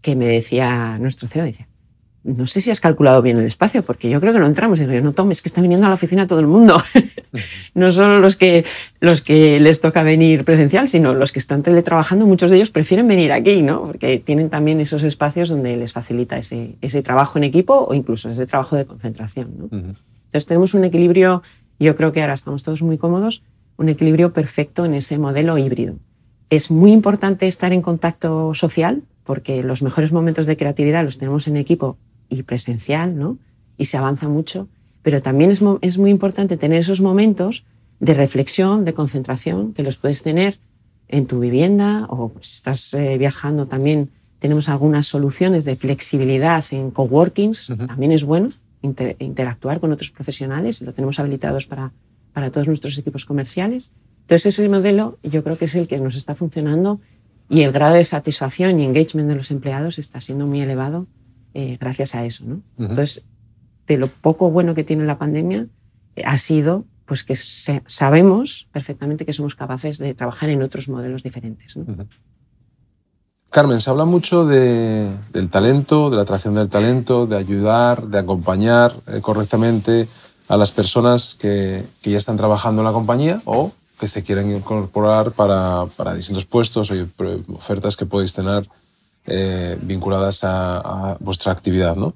Que 0.00 0.16
me 0.16 0.26
decía 0.26 0.98
nuestro 0.98 1.28
CEO, 1.28 1.44
decía, 1.44 1.68
no 2.24 2.46
sé 2.46 2.60
si 2.60 2.70
has 2.70 2.80
calculado 2.80 3.20
bien 3.20 3.38
el 3.38 3.46
espacio, 3.46 3.82
porque 3.82 4.08
yo 4.08 4.20
creo 4.20 4.32
que 4.32 4.38
no 4.38 4.46
entramos. 4.46 4.80
Y 4.80 4.86
yo, 4.86 5.00
no 5.00 5.12
tomes, 5.12 5.42
que 5.42 5.48
está 5.48 5.60
viniendo 5.60 5.86
a 5.86 5.88
la 5.88 5.96
oficina 5.96 6.26
todo 6.26 6.38
el 6.38 6.46
mundo. 6.46 6.80
no 7.74 7.90
solo 7.90 8.20
los 8.20 8.36
que, 8.36 8.64
los 9.00 9.22
que 9.22 9.58
les 9.58 9.80
toca 9.80 10.04
venir 10.04 10.44
presencial, 10.44 10.88
sino 10.88 11.14
los 11.14 11.32
que 11.32 11.40
están 11.40 11.62
teletrabajando, 11.62 12.26
muchos 12.26 12.50
de 12.50 12.56
ellos 12.58 12.70
prefieren 12.70 13.08
venir 13.08 13.32
aquí, 13.32 13.62
¿no? 13.62 13.86
Porque 13.86 14.18
tienen 14.24 14.50
también 14.50 14.80
esos 14.80 15.02
espacios 15.02 15.48
donde 15.48 15.76
les 15.76 15.92
facilita 15.92 16.38
ese, 16.38 16.76
ese 16.80 17.02
trabajo 17.02 17.38
en 17.38 17.44
equipo 17.44 17.86
o 17.88 17.94
incluso 17.94 18.30
ese 18.30 18.46
trabajo 18.46 18.76
de 18.76 18.84
concentración, 18.84 19.54
¿no? 19.58 19.64
Entonces 19.72 20.46
tenemos 20.46 20.74
un 20.74 20.84
equilibrio, 20.84 21.42
yo 21.78 21.96
creo 21.96 22.12
que 22.12 22.22
ahora 22.22 22.34
estamos 22.34 22.62
todos 22.62 22.82
muy 22.82 22.98
cómodos, 22.98 23.42
un 23.82 23.88
equilibrio 23.88 24.32
perfecto 24.32 24.84
en 24.84 24.94
ese 24.94 25.18
modelo 25.18 25.58
híbrido. 25.58 25.96
Es 26.50 26.70
muy 26.70 26.92
importante 26.92 27.46
estar 27.46 27.72
en 27.72 27.82
contacto 27.82 28.54
social, 28.54 29.02
porque 29.24 29.62
los 29.62 29.82
mejores 29.82 30.12
momentos 30.12 30.46
de 30.46 30.56
creatividad 30.56 31.04
los 31.04 31.18
tenemos 31.18 31.46
en 31.48 31.56
equipo 31.56 31.96
y 32.28 32.42
presencial, 32.42 33.18
¿no? 33.18 33.38
Y 33.76 33.86
se 33.86 33.96
avanza 33.96 34.28
mucho, 34.28 34.68
pero 35.02 35.22
también 35.22 35.50
es, 35.50 35.60
es 35.80 35.98
muy 35.98 36.10
importante 36.10 36.56
tener 36.56 36.78
esos 36.78 37.00
momentos 37.00 37.64
de 38.00 38.14
reflexión, 38.14 38.84
de 38.84 38.94
concentración, 38.94 39.74
que 39.74 39.82
los 39.82 39.96
puedes 39.96 40.22
tener 40.22 40.58
en 41.08 41.26
tu 41.26 41.40
vivienda 41.40 42.06
o 42.08 42.28
si 42.28 42.34
pues, 42.34 42.54
estás 42.54 42.94
eh, 42.94 43.18
viajando 43.18 43.66
también. 43.66 44.10
Tenemos 44.38 44.68
algunas 44.68 45.06
soluciones 45.06 45.64
de 45.64 45.76
flexibilidad 45.76 46.64
en 46.72 46.90
coworkings, 46.90 47.72
también 47.86 48.12
es 48.12 48.24
bueno 48.24 48.48
interactuar 48.82 49.78
con 49.78 49.92
otros 49.92 50.10
profesionales, 50.10 50.82
lo 50.82 50.92
tenemos 50.92 51.20
habilitados 51.20 51.66
para, 51.66 51.92
para 52.32 52.50
todos 52.50 52.68
nuestros 52.68 52.96
equipos 52.98 53.24
comerciales. 53.24 53.92
Entonces 54.22 54.58
ese 54.58 54.68
modelo 54.68 55.18
yo 55.22 55.42
creo 55.42 55.58
que 55.58 55.66
es 55.66 55.74
el 55.74 55.88
que 55.88 55.98
nos 55.98 56.16
está 56.16 56.34
funcionando 56.34 57.00
y 57.48 57.62
el 57.62 57.72
grado 57.72 57.94
de 57.94 58.04
satisfacción 58.04 58.80
y 58.80 58.84
engagement 58.84 59.28
de 59.28 59.34
los 59.34 59.50
empleados 59.50 59.98
está 59.98 60.20
siendo 60.20 60.46
muy 60.46 60.60
elevado 60.60 61.06
eh, 61.54 61.76
gracias 61.78 62.14
a 62.14 62.24
eso. 62.24 62.44
¿no? 62.46 62.62
Entonces, 62.78 63.24
de 63.86 63.98
lo 63.98 64.08
poco 64.08 64.50
bueno 64.50 64.74
que 64.74 64.84
tiene 64.84 65.04
la 65.04 65.18
pandemia 65.18 65.66
eh, 66.16 66.22
ha 66.24 66.38
sido 66.38 66.86
pues 67.04 67.24
que 67.24 67.36
sabemos 67.36 68.68
perfectamente 68.72 69.26
que 69.26 69.32
somos 69.34 69.54
capaces 69.54 69.98
de 69.98 70.14
trabajar 70.14 70.48
en 70.48 70.62
otros 70.62 70.88
modelos 70.88 71.22
diferentes. 71.22 71.76
Carmen, 73.50 73.80
se 73.80 73.90
habla 73.90 74.06
mucho 74.06 74.46
de, 74.46 75.10
del 75.30 75.50
talento, 75.50 76.08
de 76.08 76.16
la 76.16 76.22
atracción 76.22 76.54
del 76.54 76.70
talento, 76.70 77.26
de 77.26 77.36
ayudar, 77.36 78.06
de 78.06 78.18
acompañar 78.18 78.94
eh, 79.06 79.20
correctamente 79.20 80.08
a 80.52 80.58
las 80.58 80.70
personas 80.70 81.34
que, 81.40 81.86
que, 82.02 82.10
ya 82.10 82.18
están 82.18 82.36
trabajando 82.36 82.82
en 82.82 82.84
la 82.84 82.92
compañía 82.92 83.40
o 83.46 83.72
que 83.98 84.06
se 84.06 84.22
quieren 84.22 84.54
incorporar 84.54 85.32
para, 85.32 85.86
para 85.96 86.12
distintos 86.12 86.44
puestos 86.44 86.90
o 86.90 86.94
ofertas 87.54 87.96
que 87.96 88.04
podéis 88.04 88.34
tener 88.34 88.68
eh, 89.24 89.78
vinculadas 89.80 90.44
a, 90.44 91.16
vuestra 91.20 91.52
actividad. 91.52 91.96
¿no? 91.96 92.12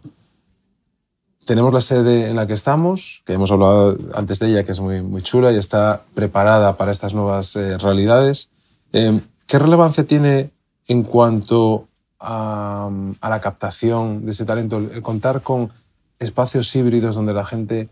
Tenemos 1.46 1.72
la 1.72 1.80
sede 1.80 2.28
en 2.28 2.36
la 2.36 2.46
que 2.46 2.52
estamos, 2.52 3.22
que 3.24 3.32
hemos 3.32 3.50
hablado 3.50 3.96
antes 4.12 4.38
de 4.38 4.48
ella, 4.50 4.64
que 4.64 4.72
es 4.72 4.80
muy, 4.80 5.00
muy 5.00 5.22
chula 5.22 5.50
y 5.50 5.56
está 5.56 6.02
preparada 6.14 6.76
para 6.76 6.92
estas 6.92 7.14
nuevas 7.14 7.56
eh, 7.56 7.78
realidades. 7.78 8.50
Eh, 8.92 9.18
¿Qué 9.46 9.58
relevancia 9.58 10.04
tiene 10.04 10.50
en 10.88 11.04
cuanto 11.04 11.88
a, 12.20 12.90
la 13.22 13.40
captación 13.40 14.26
de 14.26 14.32
ese 14.32 14.44
talento 14.44 14.76
el 14.76 15.00
contar 15.00 15.40
con 15.40 15.72
espacios 16.18 16.76
híbridos 16.76 17.14
donde 17.14 17.32
la 17.32 17.46
gente 17.46 17.88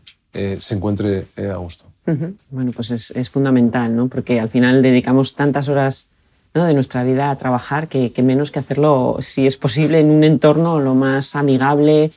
se 0.58 0.74
encuentre 0.74 1.26
a 1.36 1.56
gusto? 1.56 1.84
Bueno, 2.50 2.72
pues 2.72 2.90
es, 2.90 3.30
fundamental, 3.30 3.94
¿no? 3.96 4.08
Porque 4.08 4.38
al 4.38 4.50
final 4.50 4.82
dedicamos 4.82 5.34
tantas 5.34 5.68
horas 5.68 6.08
de 6.62 6.74
nuestra 6.74 7.02
vida 7.02 7.30
a 7.30 7.36
trabajar, 7.36 7.88
que, 7.88 8.12
menos 8.22 8.50
que 8.50 8.60
hacerlo, 8.60 9.18
si 9.20 9.46
es 9.46 9.56
posible, 9.56 9.98
en 10.00 10.10
un 10.10 10.22
entorno 10.22 10.78
lo 10.78 10.94
más 10.94 11.34
amigable 11.34 12.12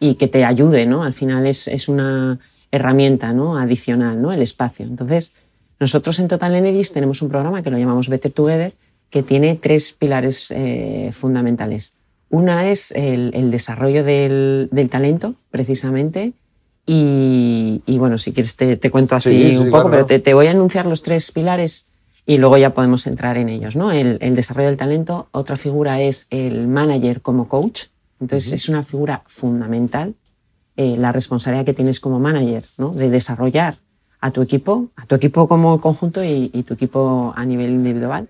y 0.00 0.14
que 0.14 0.28
te 0.28 0.44
ayude. 0.44 0.86
¿no? 0.86 1.04
Al 1.04 1.12
final 1.12 1.46
es, 1.46 1.68
es 1.68 1.88
una 1.88 2.38
herramienta 2.70 3.34
¿no? 3.34 3.58
adicional, 3.58 4.22
¿no? 4.22 4.32
el 4.32 4.40
espacio. 4.40 4.86
Entonces, 4.86 5.34
nosotros 5.78 6.18
en 6.20 6.28
Total 6.28 6.54
Energies 6.54 6.92
tenemos 6.92 7.20
un 7.20 7.28
programa 7.28 7.62
que 7.62 7.70
lo 7.70 7.76
llamamos 7.76 8.08
Better 8.08 8.32
Together, 8.32 8.72
que 9.10 9.22
tiene 9.22 9.56
tres 9.56 9.92
pilares 9.92 10.46
eh, 10.50 11.10
fundamentales. 11.12 11.92
Una 12.30 12.70
es 12.70 12.92
el, 12.92 13.50
desarrollo 13.50 14.04
del, 14.04 14.70
del, 14.72 14.88
talento, 14.88 15.34
precisamente, 15.50 16.32
y, 16.86 17.82
y, 17.86 17.98
bueno, 17.98 18.18
si 18.18 18.32
quieres 18.32 18.56
te, 18.56 18.76
te 18.76 18.90
cuento 18.90 19.14
así 19.14 19.56
un 19.56 19.70
poco, 19.70 19.90
pero 19.90 20.04
te, 20.04 20.18
te, 20.18 20.34
voy 20.34 20.48
a 20.48 20.50
anunciar 20.50 20.86
los 20.86 21.02
tres 21.02 21.30
pilares 21.30 21.86
y 22.26 22.38
luego 22.38 22.56
ya 22.56 22.70
podemos 22.70 23.06
entrar 23.06 23.36
en 23.36 23.48
ellos. 23.48 23.76
¿no? 23.76 23.90
El, 23.92 24.18
desarrollo 24.34 24.68
del 24.68 24.76
talento, 24.76 25.28
otra 25.32 25.56
figura 25.56 26.00
es 26.00 26.26
el 26.30 26.68
manager 26.68 27.20
como 27.20 27.48
coach. 27.48 27.84
Entonces 28.20 28.52
es 28.52 28.68
una 28.68 28.84
figura 28.84 29.22
fundamental 29.26 30.14
eh, 30.76 30.96
la 30.96 31.12
responsabilidad 31.12 31.66
que 31.66 31.74
tienes 31.74 32.00
como 32.00 32.18
manager 32.20 32.64
¿no? 32.78 32.90
de 32.90 33.10
desarrollar 33.10 33.78
a 34.20 34.30
tu 34.30 34.40
equipo, 34.40 34.88
a 34.96 35.06
tu 35.06 35.16
equipo 35.16 35.48
como 35.48 35.80
conjunto 35.80 36.22
y, 36.22 36.48
tu 36.66 36.74
equipo 36.74 37.32
a 37.36 37.44
nivel 37.44 37.70
individual. 37.70 38.28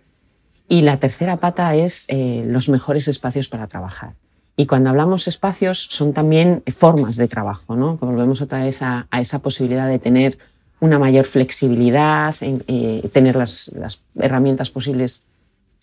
Y 0.68 0.80
la 0.80 0.96
tercera 0.96 1.36
pata 1.36 1.74
es 1.76 2.06
eh, 2.08 2.44
los 2.46 2.70
mejores 2.70 3.06
espacios 3.06 3.48
para 3.48 3.66
trabajar. 3.66 4.14
Y 4.56 4.66
cuando 4.66 4.90
hablamos 4.90 5.28
espacios, 5.28 5.88
son 5.90 6.12
también 6.12 6.62
formas 6.74 7.16
de 7.16 7.28
trabajo, 7.28 7.74
¿no? 7.74 7.96
Volvemos 7.96 8.42
otra 8.42 8.64
vez 8.64 8.82
a, 8.82 9.06
a 9.10 9.20
esa 9.20 9.38
posibilidad 9.38 9.88
de 9.88 9.98
tener 9.98 10.38
una 10.82 10.98
mayor 10.98 11.26
flexibilidad, 11.26 12.34
eh, 12.40 13.08
tener 13.12 13.36
las, 13.36 13.70
herramientas 14.16 14.68
posibles, 14.68 15.22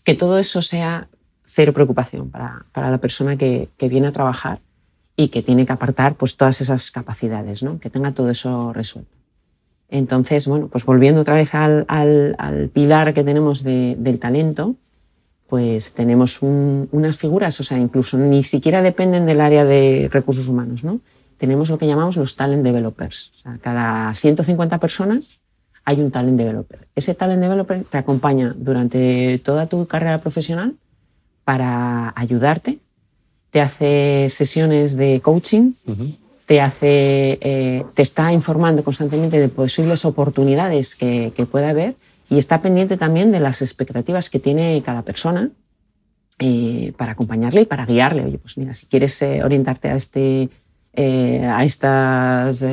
que 0.03 0.13
todo 0.13 0.37
eso 0.37 0.61
sea 0.61 1.07
cero 1.45 1.71
preocupación 1.71 2.29
para, 2.29 2.65
la 2.75 2.97
persona 2.97 3.37
que, 3.37 3.69
viene 3.79 4.07
a 4.07 4.11
trabajar 4.11 4.59
y 5.15 5.29
que 5.29 5.41
tiene 5.41 5.65
que 5.65 5.71
apartar 5.71 6.15
pues, 6.15 6.35
todas 6.35 6.59
esas 6.59 6.91
capacidades, 6.91 7.63
¿no? 7.63 7.79
que 7.79 7.89
tenga 7.89 8.11
todo 8.11 8.29
eso 8.29 8.73
resuelto. 8.73 9.15
Entonces, 9.87 10.47
bueno, 10.47 10.67
pues 10.67 10.83
volviendo 10.83 11.21
otra 11.21 11.35
vez 11.35 11.55
al, 11.55 12.69
pilar 12.73 13.13
que 13.13 13.23
tenemos 13.23 13.63
del 13.63 14.19
talento, 14.19 14.75
pues 15.49 15.93
tenemos 15.93 16.41
unas 16.41 17.17
figuras, 17.17 17.59
o 17.59 17.63
sea, 17.63 17.77
incluso 17.77 18.17
ni 18.17 18.43
siquiera 18.43 18.81
dependen 18.81 19.25
del 19.25 19.41
área 19.41 19.65
de 19.65 20.09
recursos 20.11 20.47
humanos, 20.47 20.83
¿no? 20.83 20.99
tenemos 21.39 21.69
lo 21.69 21.77
que 21.77 21.87
llamamos 21.87 22.17
los 22.17 22.35
talent 22.35 22.63
developers. 22.63 23.31
O 23.37 23.39
sea, 23.39 23.57
cada 23.61 24.13
150 24.13 24.77
personas 24.77 25.39
hay 25.85 26.01
un 26.01 26.11
talent 26.11 26.37
developer. 26.37 26.87
Ese 26.95 27.15
talent 27.15 27.41
developer 27.41 27.83
te 27.85 27.97
acompaña 27.97 28.53
durante 28.55 29.39
toda 29.43 29.65
tu 29.65 29.87
carrera 29.87 30.19
profesional 30.19 30.75
para 31.45 32.13
ayudarte, 32.15 32.77
te 33.49 33.61
hace 33.61 34.27
sesiones 34.29 34.95
de 34.97 35.21
coaching, 35.21 35.71
te, 36.45 36.61
hace, 36.61 37.39
eh, 37.41 37.85
te 37.95 38.01
está 38.03 38.31
informando 38.31 38.83
constantemente 38.83 39.39
de 39.39 39.47
posibles 39.47 40.05
oportunidades 40.05 40.95
que, 40.95 41.33
que 41.35 41.47
pueda 41.47 41.69
haber 41.69 41.95
y 42.29 42.37
está 42.37 42.61
pendiente 42.61 42.97
también 42.97 43.31
de 43.31 43.39
las 43.39 43.61
expectativas 43.61 44.29
que 44.29 44.39
tiene 44.39 44.81
cada 44.85 45.01
persona 45.01 45.49
eh, 46.37 46.93
para 46.97 47.13
acompañarle 47.13 47.61
y 47.61 47.65
para 47.65 47.85
guiarle. 47.85 48.23
Oye, 48.23 48.37
pues 48.37 48.57
mira, 48.57 48.73
si 48.73 48.85
quieres 48.85 49.21
eh, 49.21 49.43
orientarte 49.43 49.89
a, 49.89 49.95
este, 49.95 50.49
a 50.95 51.63
estas 51.63 52.65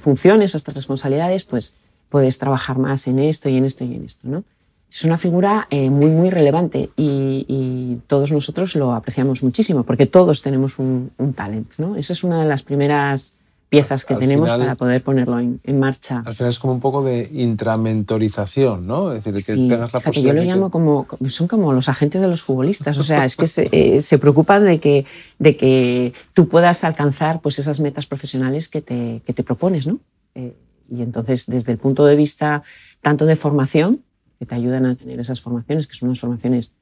funciones 0.00 0.54
o 0.54 0.56
estas 0.56 0.74
responsabilidades, 0.74 1.44
pues 1.44 1.74
puedes 2.08 2.38
trabajar 2.38 2.78
más 2.78 3.06
en 3.06 3.18
esto 3.18 3.48
y 3.48 3.56
en 3.56 3.64
esto 3.64 3.84
y 3.84 3.94
en 3.94 4.04
esto. 4.04 4.28
¿no? 4.28 4.44
Es 4.90 5.04
una 5.04 5.16
figura 5.16 5.66
muy, 5.70 6.10
muy 6.10 6.28
relevante 6.28 6.90
y, 6.96 7.46
y, 7.48 8.00
todos 8.06 8.30
nosotros 8.30 8.74
lo 8.76 8.92
apreciamos 8.92 9.42
muchísimo 9.42 9.84
porque 9.84 10.06
todos 10.06 10.42
tenemos 10.42 10.78
un, 10.78 11.12
un 11.16 11.32
talento. 11.32 11.76
¿no? 11.78 11.96
Esa 11.96 12.12
es 12.12 12.24
una 12.24 12.42
de 12.42 12.48
las 12.48 12.62
primeras 12.62 13.36
piezas 13.72 14.04
que 14.04 14.14
tenemos 14.16 14.50
para 14.50 14.74
poder 14.74 15.02
ponerlo 15.02 15.40
en, 15.40 15.58
en, 15.64 15.80
marcha. 15.80 16.22
Al 16.26 16.34
final 16.34 16.50
es 16.50 16.58
como 16.58 16.74
un 16.74 16.80
poco 16.80 17.02
de 17.02 17.30
intramentorización, 17.32 18.86
¿no? 18.86 19.14
Es 19.14 19.24
decir, 19.24 19.56
que 19.56 19.62
tengas 19.62 19.94
la 19.94 20.00
posibilidad. 20.00 20.34
Yo 20.34 20.40
lo 20.42 20.46
llamo 20.46 20.70
como, 20.70 21.06
son 21.28 21.48
como 21.48 21.72
los 21.72 21.88
agentes 21.88 22.20
de 22.20 22.28
los 22.28 22.42
futbolistas, 22.42 22.98
o 22.98 23.02
sea, 23.02 23.24
es 23.24 23.34
que 23.34 23.46
se, 23.46 23.70
eh, 23.72 24.02
se, 24.02 24.18
preocupan 24.18 24.66
de 24.66 24.78
que, 24.78 25.06
de 25.38 25.56
que 25.56 26.12
tú 26.34 26.48
puedas 26.48 26.84
alcanzar 26.84 27.40
pues, 27.40 27.58
esas 27.58 27.80
metas 27.80 28.04
profesionales 28.04 28.68
que 28.68 28.82
te, 28.82 29.22
que 29.24 29.32
te 29.32 29.42
propones, 29.42 29.86
¿no? 29.86 30.00
Eh, 30.34 30.54
y 30.90 31.00
entonces, 31.00 31.46
desde 31.46 31.72
el 31.72 31.78
punto 31.78 32.04
de 32.04 32.14
vista 32.14 32.62
tanto 33.00 33.24
de 33.24 33.36
formación, 33.36 34.00
que 34.38 34.44
te 34.44 34.54
ayudan 34.54 34.84
a 34.84 34.96
tener 34.96 35.18
esas 35.18 35.40
formaciones, 35.40 35.86
que 35.86 35.94
son 35.94 36.10
unas 36.10 36.20
formaciones 36.20 36.74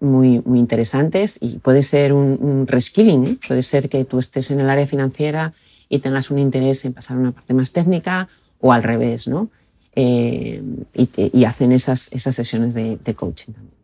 muy, 0.00 0.40
muy 0.46 0.58
interesantes, 0.58 1.36
y 1.38 1.58
puede 1.58 1.82
ser 1.82 2.14
un, 2.14 2.38
un 2.40 2.66
reskilling, 2.66 3.26
¿eh? 3.26 3.38
puede 3.46 3.62
ser 3.62 3.90
que 3.90 4.06
tú 4.06 4.18
estés 4.18 4.50
en 4.50 4.60
el 4.60 4.70
área 4.70 4.86
financiera 4.86 5.52
y 5.90 5.98
tengas 5.98 6.30
un 6.30 6.38
interés 6.38 6.84
en 6.86 6.94
pasar 6.94 7.18
a 7.18 7.20
una 7.20 7.32
parte 7.32 7.52
más 7.52 7.72
técnica 7.72 8.28
o 8.60 8.72
al 8.72 8.82
revés, 8.82 9.28
¿no? 9.28 9.50
Eh, 9.94 10.62
y, 10.94 11.44
hacen 11.44 11.72
esas, 11.72 12.12
esas 12.12 12.34
sesiones 12.36 12.74
de, 12.74 13.14
coaching 13.14 13.52
también. 13.52 13.74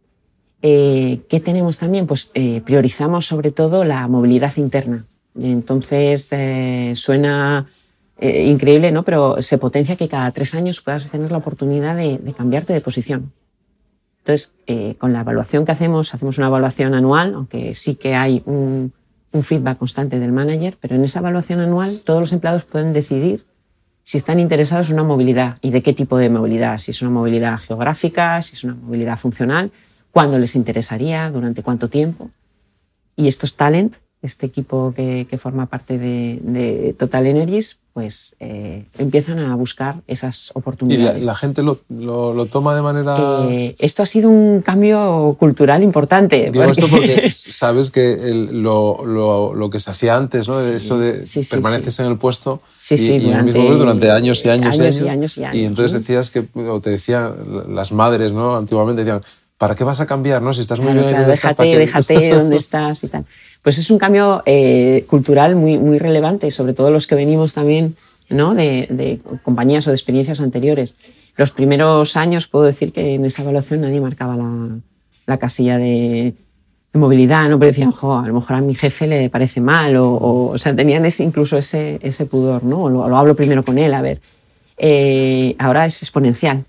Eh, 0.63 1.21
¿Qué 1.29 1.41
tenemos 1.41 1.79
también? 1.79 2.07
Pues 2.07 2.31
eh, 2.35 2.63
priorizamos 2.65 3.27
sobre 3.27 3.51
todo 3.51 3.85
la 3.85 4.07
movilidad 4.07 4.57
interna. 4.57 5.05
Entonces, 5.39 6.33
suena 6.99 7.67
increíble, 8.19 8.93
¿no? 8.93 9.03
Pero 9.03 9.43
se 9.43 9.59
potencia 9.59 9.97
que 9.97 10.09
cada 10.09 10.31
tres 10.31 10.55
años 10.55 10.81
puedas 10.81 11.11
tener 11.11 11.31
la 11.31 11.39
oportunidad 11.39 11.97
de, 11.97 12.17
de 12.19 12.33
cambiarte 12.33 12.73
de 12.73 12.81
posición. 12.81 13.33
Entonces, 14.21 14.53
con 14.99 15.13
la 15.13 15.21
evaluación 15.21 15.67
que 15.67 15.73
hacemos, 15.73 16.15
hacemos 16.15 16.39
una 16.39 16.47
evaluación 16.47 16.95
anual, 16.95 17.35
aunque 17.35 17.75
sí 17.75 17.97
que 17.97 18.15
hay 18.15 18.43
un, 18.47 18.93
un 19.37 19.45
feedback 19.45 19.79
constante 19.79 20.19
del 20.19 20.33
manager, 20.33 20.77
pero 20.81 20.97
en 20.97 21.05
esa 21.05 21.21
evaluación 21.21 21.61
anual 21.61 22.01
todos 22.05 22.21
los 22.21 22.33
empleados 22.33 22.65
pueden 22.65 22.93
decidir 22.93 23.45
si 24.03 24.17
están 24.19 24.41
interesados 24.41 24.89
en 24.89 24.95
una 24.95 25.05
movilidad 25.05 25.59
y 25.63 25.71
de 25.71 25.83
qué 25.83 25.93
tipo 25.93 26.17
de 26.17 26.31
movilidad, 26.31 26.79
si 26.79 26.93
es 26.93 27.03
una 27.03 27.11
movilidad 27.11 27.59
geográfica, 27.59 28.41
si 28.43 28.55
es 28.55 28.65
una 28.65 28.75
movilidad 28.75 29.19
funcional, 29.19 29.73
cuándo 30.13 30.39
les 30.39 30.55
interesaría, 30.55 31.29
durante 31.31 31.63
cuánto 31.63 31.89
tiempo. 31.89 32.31
Y 33.17 33.27
estos 33.27 33.57
talent 33.57 33.97
este 34.23 34.47
equipo 34.47 34.93
que, 34.95 35.39
forma 35.39 35.67
parte 35.67 35.99
de, 35.99 36.95
Total 36.99 37.27
Energies, 37.27 37.79
pues 37.97 38.37
eh, 38.41 38.85
empiezan 38.99 39.39
a 39.39 39.55
buscar 39.55 40.03
esas 40.07 40.51
oportunidades. 40.53 41.23
¿Y 41.23 41.25
la, 41.25 41.35
gente 41.35 41.63
lo, 41.63 41.81
lo, 41.89 42.45
toma 42.45 42.75
de 42.75 42.83
manera...? 42.83 43.47
Eh, 43.49 43.75
esto 43.79 44.03
ha 44.03 44.07
sido 44.07 44.29
un 44.29 44.61
cambio 44.61 45.35
cultural 45.39 45.83
importante. 45.83 46.51
Digo 46.53 46.65
esto 46.65 46.89
porque 46.91 47.31
sabes 47.31 47.91
que 47.91 48.19
lo, 48.53 49.03
lo, 49.03 49.71
que 49.71 49.81
se 49.81 49.93
hacía 49.93 50.15
antes, 50.15 50.47
¿no? 50.47 50.61
Eso 50.61 50.99
de 50.99 51.25
permaneces 51.49 51.99
en 52.01 52.09
el 52.09 52.19
puesto 52.19 52.61
y, 52.91 52.97
durante, 52.97 53.29
en 53.29 53.35
el 53.35 53.45
mismo 53.45 53.75
durante 53.77 54.11
años 54.11 54.45
y 54.45 54.51
años, 54.51 54.79
años, 54.79 55.01
y 55.01 55.09
años. 55.09 55.39
Y 55.39 55.45
años 55.45 55.57
y 55.57 55.65
entonces 55.65 55.99
decías 55.99 56.31
que, 56.31 56.47
o 56.69 56.81
te 56.81 56.91
decían 56.91 57.35
las 57.75 57.93
madres, 57.93 58.31
¿no? 58.31 58.59
Antiguamente 58.59 59.05
decían, 59.05 59.23
¿para 59.59 59.75
qué 59.75 59.85
vas 59.85 60.01
a 60.01 60.07
cambiar, 60.07 60.43
no? 60.43 60.53
Si 60.53 60.61
estás 60.61 60.81
muy 60.81 60.93
bien 60.93 61.09
claro, 61.09 61.29
déjate, 61.29 61.79
déjate 61.79 62.31
donde 62.35 62.57
estás 62.57 63.03
y 63.05 63.09
tal. 63.09 63.25
Pues 63.63 63.79
es 63.79 63.91
un 63.91 63.99
cambio 63.99 64.43
eh, 64.47 65.05
cultural 65.09 65.57
muy, 65.57 65.79
muy 65.79 65.99
relevante, 65.99 66.51
sobre 66.51 66.75
todo 66.75 66.91
los 66.91 67.07
que 67.07 67.15
venimos 67.15 67.55
también 67.55 67.97
¿no? 68.29 68.55
de, 68.55 69.21
compañías 69.43 69.87
o 69.87 69.91
de 69.91 69.95
experiencias 69.95 70.41
anteriores. 70.41 70.97
Los 71.37 71.53
primeros 71.53 72.17
años 72.17 72.47
puedo 72.47 72.65
decir 72.65 72.93
que 72.93 73.15
en 73.15 73.25
esa 73.25 73.43
evaluación 73.43 73.83
nadie 73.83 74.01
marcaba 74.01 74.37
la, 75.27 75.39
casilla 75.39 75.79
de, 75.79 76.35
movilidad, 76.93 77.51
¿no? 77.51 77.59
Pero 77.59 77.73
decían, 77.73 77.91
jo, 77.91 78.17
a 78.17 78.27
lo 78.27 78.33
mejor 78.33 78.57
a 78.57 78.61
mi 78.63 78.75
jefe 78.75 79.07
le 79.07 79.29
parece 79.29 79.61
mal, 79.61 79.97
o, 79.97 80.49
o, 80.53 80.57
sea, 80.57 80.75
tenían 80.75 81.05
ese, 81.05 81.25
incluso 81.25 81.59
ese, 81.59 81.99
ese 82.01 82.25
pudor, 82.25 82.65
¿no? 82.65 82.89
Lo, 82.89 83.07
lo, 83.07 83.19
hablo 83.19 83.37
primero 83.37 83.63
con 83.63 83.77
él, 83.77 83.93
a 83.93 84.01
ver. 84.01 84.23
Eh, 84.79 85.55
ahora 85.59 85.85
es 85.85 86.01
exponencial. 86.01 86.65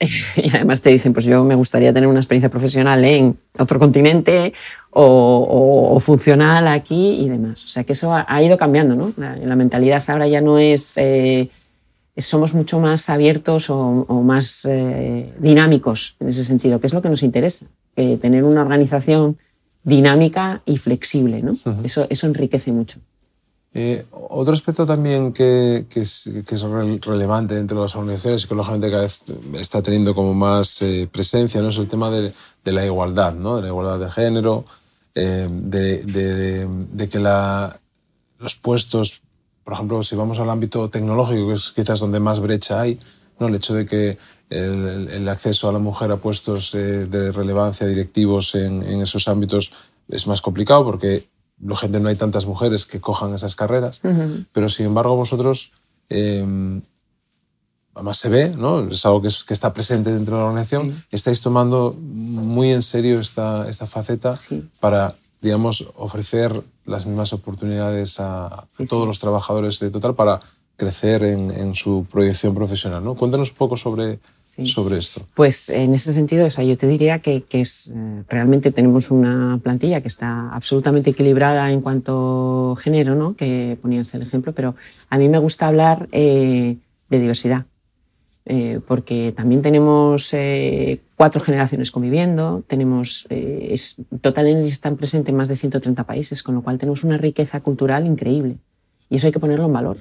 y 0.36 0.48
además 0.54 0.80
te 0.80 0.90
dicen, 0.90 1.12
pues 1.12 1.24
yo 1.24 1.42
me 1.44 1.54
gustaría 1.54 1.92
tener 1.92 2.08
una 2.08 2.20
experiencia 2.20 2.48
profesional 2.48 3.04
en 3.04 3.36
otro 3.58 3.78
continente 3.78 4.52
o, 4.90 5.98
funcional 6.00 6.68
aquí 6.68 7.20
y 7.20 7.28
demás. 7.28 7.64
O 7.64 7.68
sea 7.68 7.84
que 7.84 7.92
eso 7.92 8.12
ha, 8.14 8.42
ido 8.42 8.56
cambiando, 8.56 8.94
¿no? 8.94 9.12
La, 9.16 9.56
mentalidad 9.56 10.02
ahora 10.08 10.28
ya 10.28 10.40
no 10.40 10.58
es... 10.58 10.92
Eh, 10.96 11.50
somos 12.16 12.52
mucho 12.52 12.80
más 12.80 13.10
abiertos 13.10 13.70
o, 13.70 14.22
más 14.24 14.64
eh, 14.68 15.32
dinámicos 15.38 16.16
en 16.20 16.28
ese 16.28 16.44
sentido, 16.44 16.80
que 16.80 16.86
es 16.88 16.94
lo 16.94 17.02
que 17.02 17.08
nos 17.08 17.22
interesa, 17.22 17.66
tener 17.94 18.44
una 18.44 18.62
organización 18.62 19.38
dinámica 19.84 20.62
y 20.64 20.78
flexible, 20.78 21.42
¿no? 21.42 21.54
eso, 21.84 22.06
eso 22.08 22.26
enriquece 22.26 22.72
mucho. 22.72 23.00
Eh, 23.74 24.06
otro 24.10 24.54
aspecto 24.54 24.86
también 24.86 25.32
que, 25.32 25.86
que, 25.90 26.00
es, 26.00 26.28
que, 26.46 26.54
es, 26.54 26.62
relevante 26.62 27.54
dentro 27.54 27.76
de 27.76 27.82
las 27.84 27.94
organizaciones 27.94 28.44
y 28.44 28.48
que 28.48 28.54
lógicamente 28.54 28.90
cada 28.90 29.02
vez 29.02 29.22
está 29.54 29.82
teniendo 29.82 30.14
como 30.14 30.32
más 30.32 30.80
eh, 30.80 31.08
presencia 31.10 31.60
¿no? 31.60 31.68
es 31.68 31.76
el 31.76 31.86
tema 31.86 32.10
de, 32.10 32.32
de, 32.64 32.72
la 32.72 32.84
igualdad, 32.86 33.34
¿no? 33.34 33.56
de 33.56 33.62
la 33.62 33.68
igualdad 33.68 33.98
de 33.98 34.10
género, 34.10 34.64
eh, 35.14 35.48
de, 35.50 36.66
de, 36.92 37.08
que 37.10 37.18
la, 37.18 37.78
los 38.38 38.56
puestos, 38.56 39.20
por 39.64 39.74
ejemplo, 39.74 40.02
si 40.02 40.16
vamos 40.16 40.38
al 40.38 40.48
ámbito 40.48 40.88
tecnológico, 40.88 41.48
que 41.48 41.54
es 41.54 41.70
quizás 41.70 42.00
donde 42.00 42.20
más 42.20 42.40
brecha 42.40 42.80
hay, 42.80 42.98
¿no? 43.38 43.48
el 43.48 43.54
hecho 43.54 43.74
de 43.74 43.84
que 43.84 44.16
el, 44.48 45.08
el 45.10 45.28
acceso 45.28 45.68
a 45.68 45.72
la 45.72 45.78
mujer 45.78 46.10
a 46.10 46.16
puestos 46.16 46.72
de 46.72 47.32
relevancia 47.32 47.86
directivos 47.86 48.54
en, 48.54 48.82
en 48.82 49.02
esos 49.02 49.28
ámbitos 49.28 49.72
es 50.08 50.26
más 50.26 50.40
complicado 50.40 50.84
porque 50.84 51.28
gente 51.76 52.00
no 52.00 52.08
hay 52.08 52.16
tantas 52.16 52.46
mujeres 52.46 52.86
que 52.86 53.00
cojan 53.00 53.34
esas 53.34 53.56
carreras, 53.56 54.00
pero 54.52 54.68
sin 54.68 54.86
embargo 54.86 55.16
vosotros, 55.16 55.72
eh, 56.08 56.80
además 57.94 58.16
se 58.18 58.28
ve, 58.28 58.50
¿no? 58.56 58.88
es 58.88 59.04
algo 59.04 59.22
que, 59.22 59.28
que, 59.46 59.54
está 59.54 59.72
presente 59.72 60.12
dentro 60.12 60.36
de 60.36 60.42
la 60.42 60.48
organización, 60.48 61.04
estáis 61.10 61.40
tomando 61.40 61.96
muy 61.98 62.70
en 62.70 62.82
serio 62.82 63.18
esta, 63.18 63.68
esta 63.68 63.86
faceta 63.86 64.38
para, 64.78 65.16
digamos, 65.40 65.86
ofrecer 65.96 66.62
las 66.84 67.06
mismas 67.06 67.32
oportunidades 67.32 68.20
a, 68.20 68.66
todos 68.88 69.06
los 69.06 69.18
trabajadores 69.18 69.78
de 69.80 69.90
Total 69.90 70.14
para 70.14 70.40
crecer 70.76 71.24
en, 71.24 71.50
en, 71.50 71.74
su 71.74 72.06
proyección 72.08 72.54
profesional. 72.54 73.02
¿no? 73.02 73.16
Cuéntanos 73.16 73.50
un 73.50 73.56
poco 73.56 73.76
sobre, 73.76 74.20
sobre 74.64 74.98
esto? 74.98 75.22
Pues 75.34 75.70
en 75.70 75.94
ese 75.94 76.12
sentido, 76.12 76.46
o 76.46 76.50
sea, 76.50 76.64
yo 76.64 76.76
te 76.76 76.86
diría 76.86 77.20
que, 77.20 77.42
que 77.42 77.60
es, 77.60 77.92
eh, 77.94 78.22
realmente 78.28 78.72
tenemos 78.72 79.10
una 79.10 79.60
plantilla 79.62 80.00
que 80.00 80.08
está 80.08 80.50
absolutamente 80.50 81.10
equilibrada 81.10 81.70
en 81.70 81.80
cuanto 81.80 82.72
a 82.72 82.80
género, 82.80 83.14
¿no? 83.14 83.34
que 83.36 83.78
ponías 83.80 84.12
el 84.14 84.22
ejemplo, 84.22 84.52
pero 84.52 84.74
a 85.10 85.18
mí 85.18 85.28
me 85.28 85.38
gusta 85.38 85.66
hablar 85.66 86.08
eh, 86.12 86.76
de 87.08 87.20
diversidad. 87.20 87.64
Eh, 88.50 88.80
porque 88.88 89.34
también 89.36 89.60
tenemos 89.60 90.34
cuatro 91.16 91.42
generaciones 91.42 91.90
conviviendo, 91.90 92.64
tenemos, 92.66 93.26
es, 93.28 93.96
Total 94.22 94.46
Energy 94.46 94.72
están 94.72 94.96
presentes 94.96 95.28
en 95.28 95.36
más 95.36 95.48
de 95.48 95.56
130 95.56 96.04
países, 96.04 96.42
con 96.42 96.54
lo 96.54 96.62
cual 96.62 96.78
tenemos 96.78 97.04
una 97.04 97.18
riqueza 97.18 97.60
cultural 97.60 98.06
increíble. 98.06 98.56
Y 99.10 99.16
eso 99.16 99.26
hay 99.26 99.34
que 99.34 99.38
ponerlo 99.38 99.66
en 99.66 99.72
valor 99.74 99.98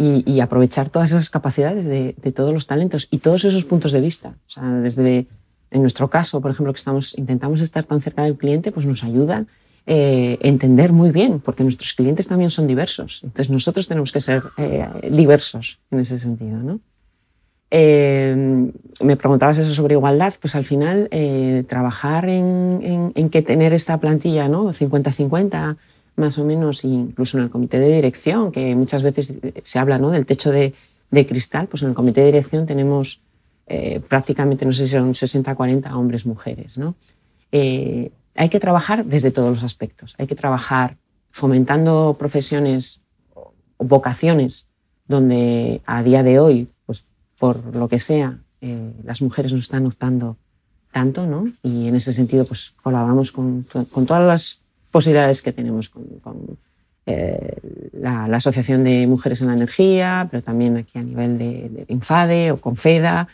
y, 0.00 0.40
aprovechar 0.40 0.88
todas 0.88 1.10
esas 1.10 1.28
capacidades 1.28 1.84
de, 1.84 2.32
todos 2.32 2.54
los 2.54 2.66
talentos 2.66 3.06
y 3.10 3.18
todos 3.18 3.44
esos 3.44 3.66
puntos 3.66 3.92
de 3.92 4.00
vista. 4.00 4.34
Desde, 4.82 5.26
en 5.70 5.82
nuestro 5.82 6.08
caso, 6.08 6.40
por 6.40 6.50
ejemplo, 6.50 6.72
que 6.72 6.78
estamos, 6.78 7.16
intentamos 7.18 7.60
estar 7.60 7.84
tan 7.84 8.00
cerca 8.00 8.22
del 8.22 8.38
cliente, 8.38 8.72
pues 8.72 8.86
nos 8.86 9.04
ayuda 9.04 9.44
eh, 9.86 10.38
entender 10.40 10.92
muy 10.92 11.10
bien, 11.10 11.40
porque 11.40 11.62
nuestros 11.62 11.92
clientes 11.92 12.28
también 12.28 12.48
son 12.48 12.66
diversos. 12.66 13.20
Entonces 13.22 13.50
nosotros 13.50 13.88
tenemos 13.88 14.10
que 14.10 14.22
ser 14.22 14.42
eh, 14.56 14.88
diversos 15.10 15.78
en 15.90 16.00
ese 16.00 16.18
sentido. 16.18 16.58
¿no? 16.58 16.80
Eh, 17.70 18.72
me 19.02 19.16
preguntabas 19.16 19.58
eso 19.58 19.74
sobre 19.74 19.94
igualdad, 19.94 20.32
pues 20.40 20.54
al 20.54 20.64
final 20.64 21.08
eh, 21.10 21.64
trabajar 21.68 22.28
en, 22.28 22.80
en, 22.82 23.12
en, 23.14 23.30
que 23.30 23.42
tener 23.42 23.72
esta 23.74 23.98
plantilla, 23.98 24.48
¿no? 24.48 24.72
50-50, 24.72 25.76
más 26.20 26.38
o 26.38 26.44
menos, 26.44 26.84
incluso 26.84 27.38
en 27.38 27.44
el 27.44 27.50
comité 27.50 27.80
de 27.80 27.96
dirección, 27.96 28.52
que 28.52 28.74
muchas 28.76 29.02
veces 29.02 29.34
se 29.62 29.78
habla 29.78 29.98
¿no? 29.98 30.10
del 30.10 30.26
techo 30.26 30.52
de, 30.52 30.74
de 31.10 31.26
cristal, 31.26 31.66
pues 31.66 31.82
en 31.82 31.88
el 31.88 31.94
comité 31.94 32.20
de 32.20 32.26
dirección 32.26 32.66
tenemos 32.66 33.20
eh, 33.66 34.00
prácticamente, 34.00 34.64
no 34.64 34.72
sé 34.72 34.86
si 34.86 34.92
son 34.92 35.12
60-40 35.12 35.92
hombres, 35.92 36.26
mujeres. 36.26 36.76
¿no? 36.76 36.94
Eh, 37.50 38.10
hay 38.34 38.48
que 38.48 38.60
trabajar 38.60 39.04
desde 39.04 39.30
todos 39.30 39.50
los 39.50 39.64
aspectos. 39.64 40.14
Hay 40.18 40.26
que 40.26 40.36
trabajar 40.36 40.96
fomentando 41.30 42.16
profesiones 42.18 43.00
vocaciones 43.78 44.66
donde 45.06 45.80
a 45.86 46.02
día 46.02 46.22
de 46.22 46.38
hoy, 46.38 46.68
pues 46.86 47.04
por 47.38 47.74
lo 47.74 47.88
que 47.88 47.98
sea, 47.98 48.38
eh, 48.60 48.92
las 49.04 49.22
mujeres 49.22 49.52
no 49.52 49.58
están 49.58 49.86
optando 49.86 50.36
tanto, 50.92 51.26
¿no? 51.26 51.50
Y 51.62 51.88
en 51.88 51.96
ese 51.96 52.12
sentido, 52.12 52.44
pues 52.44 52.74
colaboramos 52.82 53.32
con, 53.32 53.66
con 53.90 54.06
todas 54.06 54.26
las 54.26 54.59
posibilidades 54.90 55.42
que 55.42 55.52
tenemos 55.52 55.88
con, 55.88 56.58
eh, 57.06 57.56
la, 57.92 58.24
Asociación 58.24 58.84
de 58.84 59.06
Mujeres 59.06 59.40
en 59.40 59.48
la 59.48 59.54
Energía, 59.54 60.28
pero 60.30 60.42
también 60.42 60.76
aquí 60.76 60.98
a 60.98 61.02
nivel 61.02 61.38
de, 61.38 61.84
Infade 61.88 62.52
o 62.52 62.60
Confeda. 62.60 63.28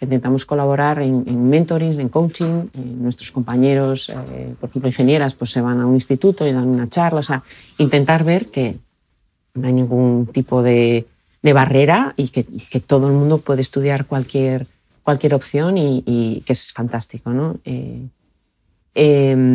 Intentamos 0.00 0.46
colaborar 0.46 1.02
en, 1.02 1.24
en 1.26 1.48
mentoring, 1.48 2.00
en 2.00 2.08
coaching. 2.08 2.68
nuestros 2.74 3.32
compañeros, 3.32 4.08
eh, 4.08 4.54
por 4.58 4.70
ejemplo, 4.70 4.88
ingenieras, 4.88 5.34
pues 5.34 5.50
se 5.50 5.60
van 5.60 5.80
a 5.80 5.86
un 5.86 5.94
instituto 5.94 6.46
y 6.46 6.52
dan 6.52 6.68
una 6.68 6.88
charla. 6.88 7.20
O 7.20 7.22
sea, 7.22 7.42
intentar 7.78 8.24
ver 8.24 8.46
que 8.46 8.76
no 9.54 9.66
hay 9.66 9.72
ningún 9.72 10.26
tipo 10.26 10.62
de, 10.62 11.06
de 11.42 11.52
barrera 11.52 12.14
y 12.16 12.28
que, 12.28 12.44
que, 12.44 12.80
todo 12.80 13.08
el 13.08 13.14
mundo 13.14 13.38
puede 13.38 13.62
estudiar 13.62 14.06
cualquier, 14.06 14.66
cualquier 15.02 15.34
opción 15.34 15.76
y, 15.76 16.02
y 16.06 16.42
que 16.42 16.52
es 16.52 16.72
fantástico. 16.72 17.30
¿no? 17.30 17.56
Eh, 17.64 18.06
Em, 18.94 19.49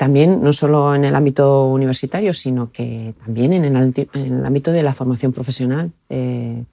también 0.00 0.42
no 0.42 0.54
solo 0.54 0.94
en 0.94 1.04
el 1.04 1.14
ámbito 1.14 1.66
universitario, 1.66 2.32
sino 2.32 2.72
que 2.72 3.12
también 3.22 3.52
en 3.52 3.66
el, 3.66 4.46
ámbito 4.46 4.72
de 4.72 4.82
la 4.82 4.94
formación 4.94 5.34
profesional. 5.34 5.92
Eh, 6.08 6.64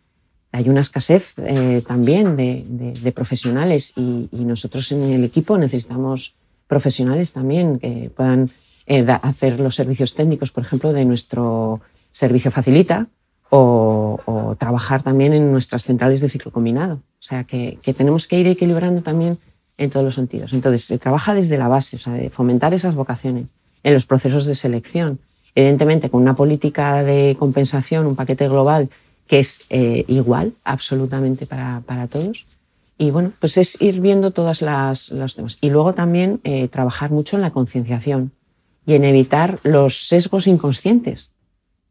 hay 0.54 0.70
una 0.70 0.80
escasez 0.80 1.34
eh, 1.40 1.84
también 1.86 2.38
de, 2.38 3.12
profesionales 3.12 3.92
y, 3.98 4.30
nosotros 4.32 4.94
en 4.94 5.02
el 5.02 5.26
equipo 5.26 5.58
necesitamos 5.58 6.36
profesionales 6.68 7.34
también 7.34 7.80
que 7.80 8.10
puedan 8.16 8.50
eh, 8.86 9.06
hacer 9.22 9.60
los 9.60 9.76
servicios 9.76 10.16
técnicos, 10.16 10.54
por 10.54 10.64
ejemplo, 10.64 10.94
de 10.94 11.04
nuestro 11.04 11.82
servicio 12.12 12.50
facilita 12.50 13.08
o, 13.50 14.56
trabajar 14.58 15.04
también 15.04 15.34
en 15.34 15.52
nuestras 15.52 15.84
centrales 15.84 16.22
de 16.22 16.30
ciclo 16.30 16.54
combinado. 16.54 17.02
O 17.20 17.24
sea 17.24 17.44
que, 17.44 17.78
que 17.82 17.94
tenemos 17.94 18.26
que 18.26 18.40
ir 18.40 18.48
equilibrando 18.48 19.02
también 19.02 19.38
en 19.78 19.90
todos 19.90 20.04
los 20.04 20.16
sentidos. 20.16 20.54
Entonces, 20.54 20.84
se 20.84 20.98
trabaja 20.98 21.34
desde 21.34 21.58
la 21.58 21.68
base, 21.68 21.98
o 21.98 22.00
sea, 22.00 22.14
de 22.14 22.30
fomentar 22.30 22.74
esas 22.74 22.96
vocaciones 22.96 23.50
en 23.84 23.94
los 23.94 24.06
procesos 24.06 24.46
de 24.46 24.56
selección. 24.56 25.20
Evidentemente, 25.56 26.10
con 26.10 26.22
una 26.22 26.36
política 26.36 27.04
de 27.04 27.36
compensación, 27.38 28.06
un 28.06 28.16
paquete 28.16 28.48
global 28.48 28.90
que 29.28 29.40
es 29.40 29.66
eh, 29.70 30.06
igual 30.08 30.54
absolutamente 30.64 31.46
para, 31.46 31.82
para, 31.86 32.08
todos. 32.08 32.46
Y 32.98 33.12
bueno, 33.12 33.34
pues 33.40 33.58
es 33.58 33.80
ir 33.82 34.00
viendo 34.00 34.32
todas 34.32 34.62
las, 34.62 35.12
los 35.12 35.36
temas. 35.36 35.58
Y 35.62 35.70
luego 35.70 35.94
también 35.94 36.40
eh, 36.44 36.68
trabajar 36.70 37.12
mucho 37.12 37.36
en 37.36 37.42
la 37.42 37.52
concienciación 37.52 38.32
y 38.86 38.94
en 38.94 39.04
evitar 39.04 39.60
los 39.64 40.08
sesgos 40.08 40.48
inconscientes, 40.48 41.32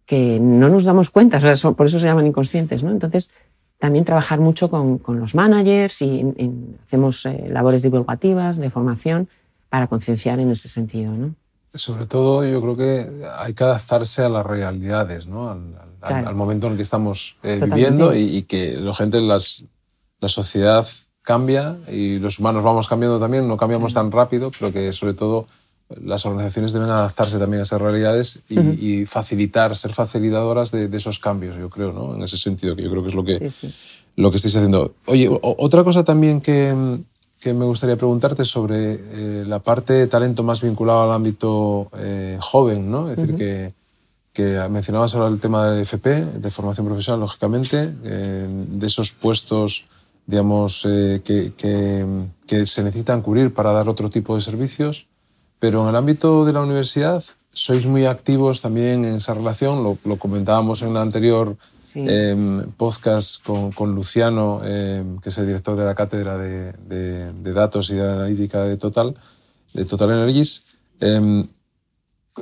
que 0.07 0.39
no 0.41 0.69
nos 0.69 0.85
damos 0.85 1.11
cuenta, 1.11 1.37
o 1.37 1.41
sea, 1.41 1.71
por 1.73 1.87
eso 1.87 1.99
se 1.99 2.07
llaman 2.07 2.27
inconscientes, 2.27 2.83
¿no? 2.83 2.91
Entonces, 2.91 3.33
también 3.79 4.05
trabajar 4.05 4.41
mucho 4.41 4.71
con, 4.71 4.99
con 4.99 5.21
los 5.21 5.35
managers 5.35 6.01
y 6.03 6.25
hacemos 6.87 7.27
eh, 7.27 7.49
labores 7.51 7.83
divulgativas, 7.83 8.57
de 8.57 8.71
formación, 8.71 9.29
para 9.69 9.87
concienciar 9.87 10.41
en 10.41 10.51
ese 10.51 10.69
sentido. 10.69 11.13
¿no? 11.13 11.35
Sobre 11.75 12.07
todo 12.07 12.45
yo 12.47 12.61
creo 12.63 12.77
que 12.77 13.27
hay 13.39 13.53
que 13.53 13.65
adaptarse 13.65 14.23
a 14.23 14.29
las 14.29 14.47
realidades, 14.47 15.27
¿no? 15.27 15.51
al, 15.51 15.75
al, 16.01 16.35
momento 16.35 16.67
en 16.67 16.73
el 16.73 16.77
que 16.77 16.83
estamos 16.83 17.37
eh, 17.43 17.61
viviendo 17.63 18.15
y, 18.15 18.43
que 18.43 18.77
la 18.77 18.95
gente, 18.95 19.21
las, 19.21 19.65
la 20.21 20.29
sociedad 20.29 20.87
cambia 21.23 21.77
y 21.89 22.19
los 22.19 22.39
humanos 22.39 22.63
vamos 22.63 22.89
cambiando 22.89 23.19
también, 23.19 23.47
no 23.49 23.57
cambiamos 23.57 23.93
tan 23.93 24.11
rápido, 24.13 24.51
pero 24.59 24.73
que 24.73 24.93
sobre 24.93 25.15
todo 25.15 25.49
las 25.89 26.27
organizaciones 26.27 26.73
deben 26.73 26.89
adaptarse 26.89 27.39
también 27.39 27.61
a 27.61 27.63
esas 27.63 27.81
realidades 27.81 28.41
y, 28.49 29.07
facilitar, 29.07 29.77
ser 29.77 29.93
facilitadoras 29.93 30.73
de, 30.73 30.91
esos 30.97 31.19
cambios, 31.19 31.57
yo 31.57 31.71
creo, 31.71 31.93
¿no? 31.93 32.15
En 32.15 32.23
ese 32.23 32.37
sentido, 32.37 32.75
que 32.75 32.83
yo 32.83 32.91
creo 32.91 33.03
que 33.03 33.09
es 33.11 33.15
lo 33.15 33.25
que, 33.25 33.53
lo 34.17 34.31
que 34.31 34.37
estáis 34.37 34.57
haciendo. 34.57 34.95
Oye, 35.07 35.29
otra 35.31 35.85
cosa 35.85 36.03
también 36.03 36.41
que, 36.41 36.99
que, 37.39 37.55
me 37.55 37.65
gustaría 37.65 37.97
preguntarte 37.97 38.45
sobre 38.45 38.95
eh, 38.95 39.45
la 39.47 39.61
parte 39.61 39.93
de 39.93 40.07
talento 40.09 40.43
más 40.43 40.61
vinculado 40.61 41.03
al 41.03 41.13
ámbito 41.13 41.89
eh, 41.97 42.37
joven, 42.41 42.91
¿no? 42.91 43.11
Es 43.11 43.17
decir, 43.17 43.37
que, 43.37 43.73
que, 44.33 44.69
mencionabas 44.69 45.15
ahora 45.15 45.29
el 45.29 45.39
tema 45.39 45.71
del 45.71 45.83
FP, 45.83 46.39
de 46.39 46.51
formación 46.51 46.87
profesional, 46.87 47.21
lógicamente, 47.21 47.95
eh, 48.05 48.49
de 48.51 48.87
esos 48.87 49.13
puestos 49.13 49.85
digamos, 50.29 50.83
que, 50.83 51.53
que, 51.57 52.27
que, 52.49 52.67
se 52.67 52.83
necesitan 52.83 53.23
cubrir 53.23 53.55
para 53.55 53.71
dar 53.71 53.89
otro 53.89 54.11
tipo 54.11 54.35
de 54.35 54.41
servicios. 54.41 55.07
Pero 55.59 55.83
en 55.83 55.89
el 55.89 55.97
ámbito 55.97 56.45
de 56.45 56.53
la 56.53 56.63
universidad 56.63 57.25
sois 57.53 57.87
muy 57.87 58.05
activos 58.05 58.61
también 58.61 59.05
en 59.05 59.15
esa 59.15 59.33
relación, 59.33 59.83
lo, 59.83 60.19
comentábamos 60.19 60.83
en 60.83 60.91
el 60.91 60.99
anterior 60.99 61.57
em, 61.95 62.71
podcast 62.77 63.43
con, 63.43 63.95
Luciano, 63.95 64.61
em, 64.63 65.19
que 65.21 65.31
es 65.31 65.39
el 65.39 65.47
director 65.47 65.75
de 65.75 65.87
la 65.87 65.95
cátedra 65.95 66.37
de, 66.37 67.53
datos 67.55 67.89
y 67.89 67.95
de 67.95 68.03
analítica 68.03 68.63
de 68.65 68.77
Total, 68.77 69.17
de 69.73 69.85
Total 69.87 70.11
Energies. 70.11 70.65
Em, 71.01 71.49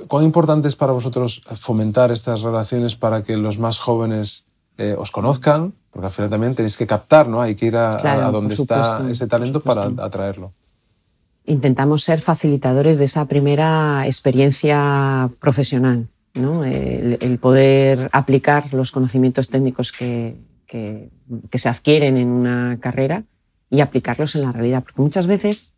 ¿Cuán 0.08 0.24
importante 0.24 0.66
es 0.66 0.74
para 0.74 0.92
vosotros 0.92 1.42
fomentar 1.54 2.10
estas 2.10 2.40
relaciones 2.40 2.96
para 2.96 3.22
que 3.22 3.36
los 3.36 3.60
más 3.60 3.78
jóvenes 3.78 4.44
eh, 4.76 4.96
os 4.98 5.12
conozcan? 5.12 5.74
Porque 5.92 6.06
al 6.06 6.12
final 6.12 6.30
también 6.30 6.56
tenéis 6.56 6.76
que 6.76 6.88
captar, 6.88 7.28
¿no? 7.28 7.40
Hay 7.40 7.54
que 7.54 7.66
ir 7.66 7.76
a, 7.76 8.26
a 8.26 8.32
donde 8.32 8.54
está 8.54 9.08
ese 9.08 9.28
talento 9.28 9.60
para 9.60 9.84
atraerlo 10.04 10.50
intentamos 11.46 12.02
ser 12.02 12.20
facilitadores 12.20 12.98
de 12.98 13.04
esa 13.04 13.26
primera 13.26 14.06
experiencia 14.06 15.30
profesional, 15.40 16.08
¿no? 16.34 16.64
el, 16.64 17.38
poder 17.38 18.08
aplicar 18.12 18.72
los 18.72 18.90
conocimientos 18.90 19.48
técnicos 19.48 19.92
que, 19.92 20.36
que, 20.66 21.10
se 21.58 21.68
adquieren 21.68 22.16
en 22.16 22.28
una 22.28 22.78
carrera 22.80 23.24
y 23.70 23.80
aplicarlos 23.80 24.34
en 24.34 24.42
la 24.42 24.52
realidad, 24.52 24.82
porque 24.82 25.02
muchas 25.02 25.26
veces 25.26 25.74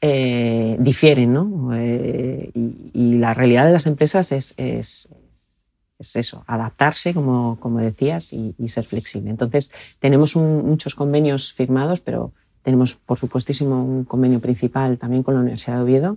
eh, 0.00 0.76
difieren, 0.80 1.32
¿no? 1.32 1.70
Eh, 1.74 2.50
y, 2.54 3.18
la 3.18 3.34
realidad 3.34 3.66
de 3.66 3.72
las 3.72 3.86
empresas 3.86 4.32
es, 4.32 4.54
es, 4.56 5.08
es 5.98 6.16
eso, 6.16 6.42
adaptarse, 6.46 7.12
como, 7.12 7.58
como 7.60 7.78
decías, 7.80 8.32
y, 8.32 8.54
ser 8.68 8.86
flexible. 8.86 9.30
Entonces, 9.30 9.72
tenemos 9.98 10.36
muchos 10.36 10.94
convenios 10.94 11.52
firmados, 11.52 12.00
pero 12.00 12.32
tenemos, 12.62 12.94
por 12.94 13.18
supuestísimo, 13.18 13.82
un 13.82 14.04
convenio 14.04 14.40
principal 14.40 14.98
también 14.98 15.22
con 15.22 15.34
la 15.34 15.40
Universidad 15.40 15.76
de 15.76 15.82
Oviedo. 15.82 16.16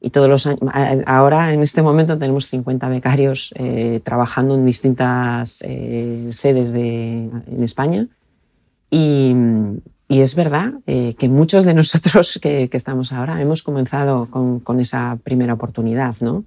Y 0.00 0.10
todos 0.10 0.28
los 0.28 0.46
años, 0.46 0.60
ahora, 1.06 1.54
en 1.54 1.62
este 1.62 1.80
momento, 1.80 2.18
tenemos 2.18 2.46
50 2.48 2.88
becarios 2.88 3.54
eh, 3.56 4.00
trabajando 4.04 4.54
en 4.54 4.66
distintas 4.66 5.62
eh, 5.66 6.28
sedes 6.30 6.72
de, 6.72 7.30
en 7.46 7.62
España. 7.62 8.06
Y, 8.90 9.34
y 10.08 10.20
es 10.20 10.34
verdad 10.34 10.74
eh, 10.86 11.14
que 11.18 11.28
muchos 11.28 11.64
de 11.64 11.72
nosotros 11.74 12.38
que, 12.42 12.68
que, 12.68 12.76
estamos 12.76 13.12
ahora 13.12 13.40
hemos 13.40 13.62
comenzado 13.62 14.26
con, 14.26 14.60
con 14.60 14.78
esa 14.78 15.18
primera 15.24 15.54
oportunidad. 15.54 16.16
¿no? 16.20 16.44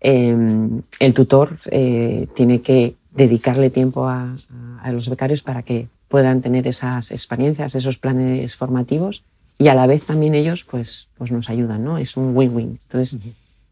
Em, 0.00 0.82
el 1.00 1.12
tutor 1.12 1.58
tiene 2.34 2.60
que 2.60 2.94
dedicarle 3.10 3.70
tiempo 3.70 4.06
a, 4.06 4.36
a, 4.82 4.92
los 4.92 5.08
becarios 5.08 5.42
para 5.42 5.62
que 5.62 5.88
puedan 6.08 6.42
tener 6.42 6.66
esas 6.66 7.10
experiencias, 7.10 7.74
esos 7.74 7.98
planes 7.98 8.54
formativos 8.54 9.24
y 9.58 9.68
a 9.68 9.74
la 9.74 9.86
vez 9.86 10.04
también 10.04 10.34
ellos 10.34 10.64
pues, 10.64 11.08
pues 11.16 11.30
nos 11.30 11.48
ayudan, 11.48 11.82
¿no? 11.84 11.98
Es 11.98 12.16
un 12.16 12.36
win-win. 12.36 12.78
Entonces, 12.88 13.18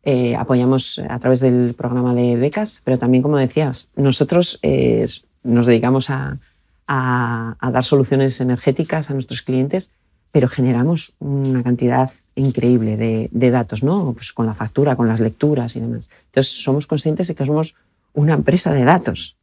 eh, 0.03 0.35
apoyamos 0.37 1.01
a 1.09 1.19
través 1.19 1.41
del 1.41 1.75
programa 1.75 2.15
de 2.15 2.37
becas, 2.37 2.81
pero 2.85 2.99
también, 2.99 3.23
como 3.23 3.37
decías, 3.37 3.89
nosotros 3.97 4.59
eh, 4.63 5.07
nos 5.43 5.67
dedicamos 5.67 6.11
a, 6.11 6.39
a, 6.87 7.57
dar 7.71 7.85
soluciones 7.85 8.41
energéticas 8.41 9.11
a 9.11 9.15
nuestros 9.15 9.43
clientes, 9.43 9.91
pero 10.33 10.49
generamos 10.49 11.13
una 11.19 11.63
cantidad 11.63 12.11
increíble 12.35 12.97
de, 12.97 13.29
de, 13.31 13.51
datos, 13.51 13.83
¿no? 13.83 14.13
Pues 14.15 14.33
con 14.33 14.47
la 14.47 14.55
factura, 14.55 14.97
con 14.97 15.07
las 15.07 15.21
lecturas 15.21 15.77
y 15.77 15.81
demás. 15.81 16.09
Entonces, 16.27 16.63
somos 16.63 16.87
conscientes 16.87 17.29
de 17.29 17.35
que 17.35 17.47
somos 17.47 17.77
una 18.15 18.35
empresa 18.35 18.73
de 18.73 18.85
datos 18.85 19.37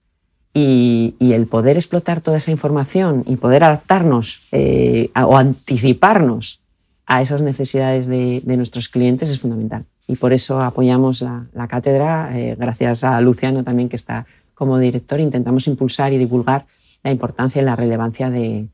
y, 0.53 1.15
el 1.19 1.47
poder 1.47 1.77
explotar 1.77 2.21
toda 2.21 2.37
esa 2.37 2.51
información 2.51 3.23
y 3.25 3.37
poder 3.37 3.63
adaptarnos 3.63 4.41
eh, 4.51 5.09
o 5.15 5.37
anticiparnos 5.37 6.59
a 7.05 7.21
esas 7.21 7.41
necesidades 7.41 8.07
de, 8.07 8.41
nuestros 8.45 8.89
clientes 8.89 9.29
es 9.29 9.39
fundamental. 9.39 9.85
Y 10.07 10.15
por 10.15 10.33
eso 10.33 10.59
apoyamos 10.59 11.21
la, 11.21 11.67
cátedra, 11.69 12.37
eh, 12.37 12.55
gracias 12.57 13.03
a 13.03 13.19
Luciano 13.21 13.63
también 13.63 13.87
que 13.87 13.95
está 13.95 14.25
como 14.53 14.77
director, 14.77 15.19
intentamos 15.19 15.67
impulsar 15.67 16.13
y 16.13 16.17
divulgar 16.17 16.65
la 17.03 17.11
importancia 17.11 17.61
y 17.61 17.65
la 17.65 17.75
relevancia 17.75 18.29
de, 18.29 18.67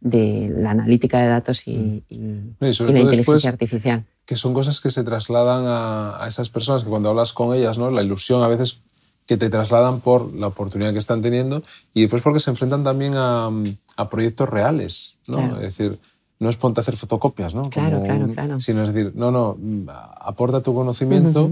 la 0.00 0.70
analítica 0.70 1.18
de 1.18 1.28
datos 1.28 1.66
y, 1.66 2.02
mm. 2.08 2.56
la 2.60 3.00
inteligencia 3.00 3.50
artificial. 3.50 4.04
Que 4.24 4.36
son 4.36 4.54
cosas 4.54 4.80
que 4.80 4.90
se 4.90 5.04
trasladan 5.04 5.64
a, 5.66 6.24
a, 6.24 6.28
esas 6.28 6.48
personas 6.48 6.84
que 6.84 6.90
cuando 6.90 7.10
hablas 7.10 7.32
con 7.32 7.54
ellas, 7.54 7.76
¿no? 7.76 7.90
la 7.90 8.02
ilusión 8.02 8.42
a 8.42 8.48
veces 8.48 8.80
que 9.26 9.36
te 9.36 9.48
trasladan 9.48 10.00
por 10.00 10.34
la 10.34 10.48
oportunidad 10.48 10.92
que 10.92 10.98
están 10.98 11.22
teniendo 11.22 11.62
y 11.94 12.02
después 12.02 12.22
porque 12.22 12.40
se 12.40 12.50
enfrentan 12.50 12.84
también 12.84 13.14
a, 13.16 13.50
a 13.96 14.08
proyectos 14.08 14.48
reales, 14.48 15.16
¿no? 15.26 15.56
Es 15.56 15.76
decir, 15.76 15.98
no 16.38 16.50
es 16.50 16.56
ponte 16.56 16.80
a 16.80 16.82
hacer 16.82 16.96
fotocopias, 16.96 17.54
¿no? 17.54 17.70
Claro, 17.70 18.02
claro, 18.02 18.28
claro. 18.32 18.60
Sino 18.60 18.82
es 18.82 18.92
decir, 18.92 19.12
no, 19.14 19.30
no, 19.30 19.56
aporta 20.20 20.62
tu 20.62 20.74
conocimiento 20.74 21.50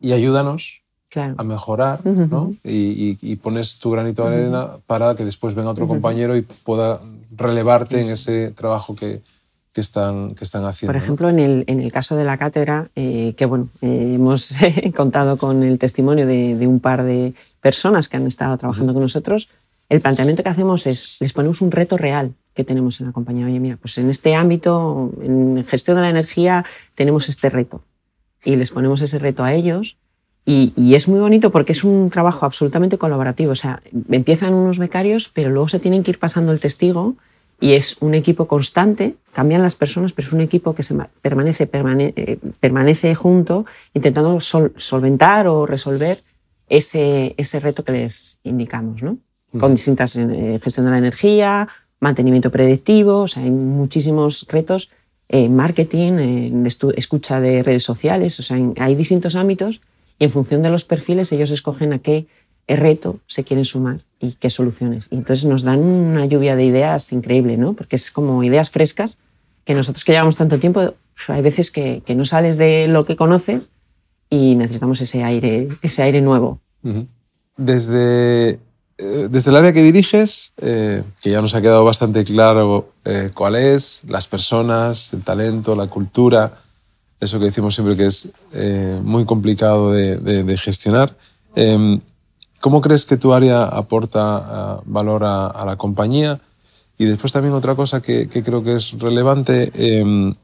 y 0.00 0.12
ayúdanos 0.12 0.82
a 1.14 1.42
mejorar, 1.42 2.04
¿no? 2.04 2.54
Y, 2.64 3.36
pones 3.36 3.78
tu 3.78 3.90
granito 3.90 4.28
de 4.28 4.36
arena 4.36 4.78
para 4.86 5.14
que 5.14 5.24
después 5.24 5.54
venga 5.54 5.70
otro 5.70 5.88
compañero 5.88 6.36
y 6.36 6.42
pueda 6.42 7.00
relevarte 7.36 8.00
en 8.00 8.10
ese 8.12 8.50
trabajo 8.50 8.94
que, 8.94 9.22
que 9.78 9.82
están, 9.82 10.34
que 10.34 10.42
están 10.42 10.64
haciendo. 10.64 10.92
Por 10.92 11.00
ejemplo, 11.00 11.28
en, 11.28 11.38
el, 11.38 11.64
en, 11.68 11.78
el, 11.78 11.92
caso 11.92 12.16
de 12.16 12.24
la 12.24 12.36
cátedra, 12.36 12.88
eh, 12.96 13.34
que 13.36 13.46
bueno, 13.46 13.68
eh, 13.80 14.14
hemos 14.16 14.56
contado 14.96 15.36
con 15.36 15.62
el 15.62 15.78
testimonio 15.78 16.26
de, 16.26 16.56
de, 16.56 16.66
un 16.66 16.80
par 16.80 17.04
de 17.04 17.34
personas 17.60 18.08
que 18.08 18.16
han 18.16 18.26
estado 18.26 18.58
trabajando 18.58 18.92
con 18.92 19.02
nosotros, 19.02 19.48
el 19.88 20.00
planteamiento 20.00 20.42
que 20.42 20.48
hacemos 20.48 20.88
es, 20.88 21.16
les 21.20 21.32
ponemos 21.32 21.60
un 21.60 21.70
reto 21.70 21.96
real 21.96 22.34
que 22.54 22.64
tenemos 22.64 22.98
en 22.98 23.06
la 23.06 23.12
compañía. 23.12 23.46
Oye, 23.46 23.60
mira, 23.60 23.76
pues 23.76 23.96
en 23.98 24.10
este 24.10 24.34
ámbito, 24.34 25.12
en 25.22 25.64
gestión 25.64 25.94
de 25.94 26.02
la 26.02 26.10
energía, 26.10 26.64
tenemos 26.96 27.28
este 27.28 27.48
reto. 27.48 27.84
Y 28.44 28.56
les 28.56 28.72
ponemos 28.72 29.00
ese 29.00 29.20
reto 29.20 29.44
a 29.44 29.52
ellos. 29.52 29.96
Y, 30.44 30.72
y, 30.74 30.96
es 30.96 31.06
muy 31.06 31.20
bonito 31.20 31.52
porque 31.52 31.70
es 31.70 31.84
un 31.84 32.10
trabajo 32.10 32.46
absolutamente 32.46 32.98
colaborativo. 32.98 33.52
O 33.52 33.54
sea, 33.54 33.80
empiezan 34.10 34.54
unos 34.54 34.80
becarios, 34.80 35.30
pero 35.32 35.50
luego 35.50 35.68
se 35.68 35.78
tienen 35.78 36.02
que 36.02 36.10
ir 36.10 36.18
pasando 36.18 36.50
el 36.50 36.58
testigo 36.58 37.14
y 37.60 37.72
es 37.72 37.96
un 38.00 38.14
equipo 38.14 38.46
constante, 38.46 39.16
cambian 39.32 39.62
las 39.62 39.74
personas, 39.74 40.12
pero 40.12 40.28
es 40.28 40.32
un 40.32 40.40
equipo 40.40 40.74
que 40.74 40.82
se 40.82 40.94
permanece, 41.20 41.68
eh, 41.72 42.38
permanece 42.60 43.14
junto 43.14 43.66
intentando 43.94 44.40
solventar 44.40 45.48
o 45.48 45.66
resolver 45.66 46.22
ese, 46.68 47.34
ese 47.36 47.60
reto 47.60 47.84
que 47.84 47.92
les 47.92 48.38
indicamos, 48.44 49.02
¿no? 49.02 49.18
Con 49.58 49.74
distintas 49.74 50.14
eh, 50.16 50.60
gestión 50.62 50.86
de 50.86 50.92
la 50.92 50.98
energía, 50.98 51.68
mantenimiento 52.00 52.50
predictivo, 52.50 53.22
o 53.22 53.28
sea, 53.28 53.42
hay 53.42 53.50
muchísimos 53.50 54.46
retos, 54.48 54.90
en 55.30 55.54
marketing, 55.56 56.12
en 56.12 56.66
escucha 56.66 57.40
de 57.40 57.62
redes 57.62 57.82
sociales, 57.82 58.38
o 58.40 58.42
sea, 58.42 58.56
hay 58.78 58.94
distintos 58.94 59.36
ámbitos 59.36 59.82
y 60.18 60.24
en 60.24 60.30
función 60.30 60.62
de 60.62 60.70
los 60.70 60.84
perfiles 60.84 61.32
ellos 61.32 61.50
escogen 61.50 61.92
a 61.92 61.98
qué 61.98 62.26
reto 62.66 63.20
se 63.26 63.44
quieren 63.44 63.66
sumar 63.66 64.00
y 64.20 64.32
qué 64.32 64.50
soluciones. 64.50 65.08
Y 65.10 65.16
entonces 65.16 65.44
nos 65.44 65.62
dan 65.62 65.80
una 65.80 66.26
lluvia 66.26 66.56
de 66.56 66.64
ideas 66.64 67.12
increíble, 67.12 67.56
¿no? 67.56 67.74
Porque 67.74 67.96
es 67.96 68.10
como 68.10 68.42
ideas 68.42 68.70
frescas 68.70 69.18
que 69.64 69.74
nosotros 69.74 70.04
que 70.04 70.12
llevamos 70.12 70.36
tanto 70.36 70.58
tiempo, 70.58 70.94
hay 71.28 71.42
veces 71.42 71.70
que, 71.70 72.02
que 72.06 72.14
no 72.14 72.24
sales 72.24 72.56
de 72.56 72.88
lo 72.88 73.04
que 73.04 73.16
conoces 73.16 73.68
y 74.30 74.54
necesitamos 74.54 75.00
ese 75.00 75.22
aire, 75.24 75.68
ese 75.82 76.02
aire 76.02 76.20
nuevo. 76.20 76.60
Desde, 77.56 78.50
eh, 78.98 79.28
desde 79.30 79.50
el 79.50 79.56
área 79.56 79.72
que 79.72 79.82
diriges, 79.82 80.52
eh, 80.58 81.02
que 81.20 81.30
ya 81.30 81.40
nos 81.40 81.54
ha 81.54 81.62
quedado 81.62 81.84
bastante 81.84 82.24
claro 82.24 82.92
eh, 83.04 83.30
cuál 83.34 83.56
es, 83.56 84.02
las 84.06 84.26
personas, 84.26 85.12
el 85.12 85.22
talento, 85.22 85.74
la 85.74 85.86
cultura, 85.88 86.52
eso 87.20 87.38
que 87.38 87.46
decimos 87.46 87.74
siempre 87.74 87.96
que 87.96 88.06
es 88.06 88.30
muy 89.02 89.24
complicado 89.24 89.92
de, 89.92 90.56
gestionar. 90.56 91.16
¿Cómo 92.60 92.80
crees 92.80 93.04
que 93.04 93.16
tu 93.16 93.32
área 93.32 93.64
aporta 93.64 94.80
valor 94.84 95.22
a, 95.24 95.64
la 95.64 95.76
compañía? 95.76 96.40
Y 96.96 97.04
después 97.04 97.32
también 97.32 97.54
otra 97.54 97.76
cosa 97.76 98.02
que, 98.02 98.28
creo 98.28 98.64
que 98.64 98.74
es 98.74 98.98
relevante, 98.98 99.70
em, 99.74 100.34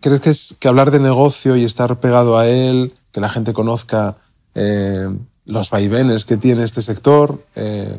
¿crees 0.00 0.20
que, 0.20 0.30
es, 0.30 0.56
hablar 0.64 0.90
de 0.90 1.00
negocio 1.00 1.56
y 1.56 1.64
estar 1.64 2.00
pegado 2.00 2.38
a 2.38 2.48
él, 2.48 2.94
que 3.12 3.20
la 3.20 3.28
gente 3.28 3.52
conozca 3.52 4.16
em, 4.54 5.18
los 5.44 5.70
vaivenes 5.70 6.24
que 6.24 6.36
tiene 6.36 6.62
este 6.64 6.80
sector, 6.80 7.44
eh, 7.56 7.98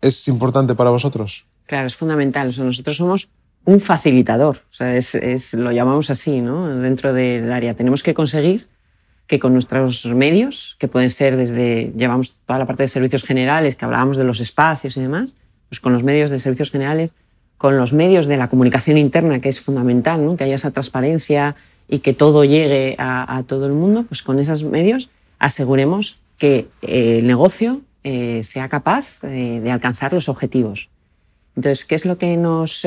es 0.00 0.28
importante 0.28 0.74
para 0.74 0.90
vosotros? 0.90 1.44
Claro, 1.66 1.86
es 1.86 1.96
fundamental. 1.96 2.54
nosotros 2.56 2.96
somos 2.96 3.28
un 3.64 3.80
facilitador, 3.80 4.56
o 4.70 4.74
sea, 4.74 4.96
es, 4.96 5.54
lo 5.54 5.70
llamamos 5.70 6.10
así, 6.10 6.40
¿no? 6.40 6.68
Dentro 6.80 7.12
del 7.12 7.52
área. 7.52 7.74
Tenemos 7.74 8.02
que 8.02 8.12
conseguir 8.12 8.68
que 9.32 9.38
con 9.38 9.54
nuestros 9.54 10.04
medios, 10.04 10.76
que 10.78 10.88
pueden 10.88 11.08
ser 11.08 11.38
desde, 11.38 11.90
llevamos 11.96 12.36
toda 12.44 12.58
la 12.58 12.66
parte 12.66 12.82
de 12.82 12.86
servicios 12.86 13.24
generales, 13.24 13.76
que 13.76 13.86
hablábamos 13.86 14.18
de 14.18 14.24
los 14.24 14.40
espacios 14.40 14.94
y 14.98 15.00
demás, 15.00 15.34
pues 15.70 15.80
con 15.80 15.94
los 15.94 16.02
medios 16.04 16.30
de 16.30 16.38
servicios 16.38 16.70
generales, 16.70 17.14
con 17.56 17.78
los 17.78 17.94
medios 17.94 18.26
de 18.26 18.36
la 18.36 18.50
comunicación 18.50 18.98
interna, 18.98 19.40
que 19.40 19.48
es 19.48 19.58
fundamental, 19.58 20.22
¿no? 20.22 20.36
que 20.36 20.44
haya 20.44 20.56
esa 20.56 20.70
transparencia 20.70 21.56
y 21.88 22.00
que 22.00 22.12
todo 22.12 22.44
llegue 22.44 22.94
a, 22.98 23.42
todo 23.46 23.64
el 23.64 23.72
mundo, 23.72 24.04
pues 24.06 24.22
con 24.22 24.38
esos 24.38 24.64
medios 24.64 25.08
aseguremos 25.38 26.18
que 26.36 26.68
eh, 26.82 27.20
el 27.20 27.26
negocio 27.26 27.80
eh, 28.04 28.42
sea 28.44 28.68
capaz 28.68 29.24
eh, 29.24 29.60
de 29.64 29.70
alcanzar 29.70 30.12
los 30.12 30.28
objetivos. 30.28 30.90
Entonces, 31.56 31.86
¿qué 31.86 31.94
es 31.94 32.04
lo 32.04 32.18
que 32.18 32.36
nos... 32.36 32.86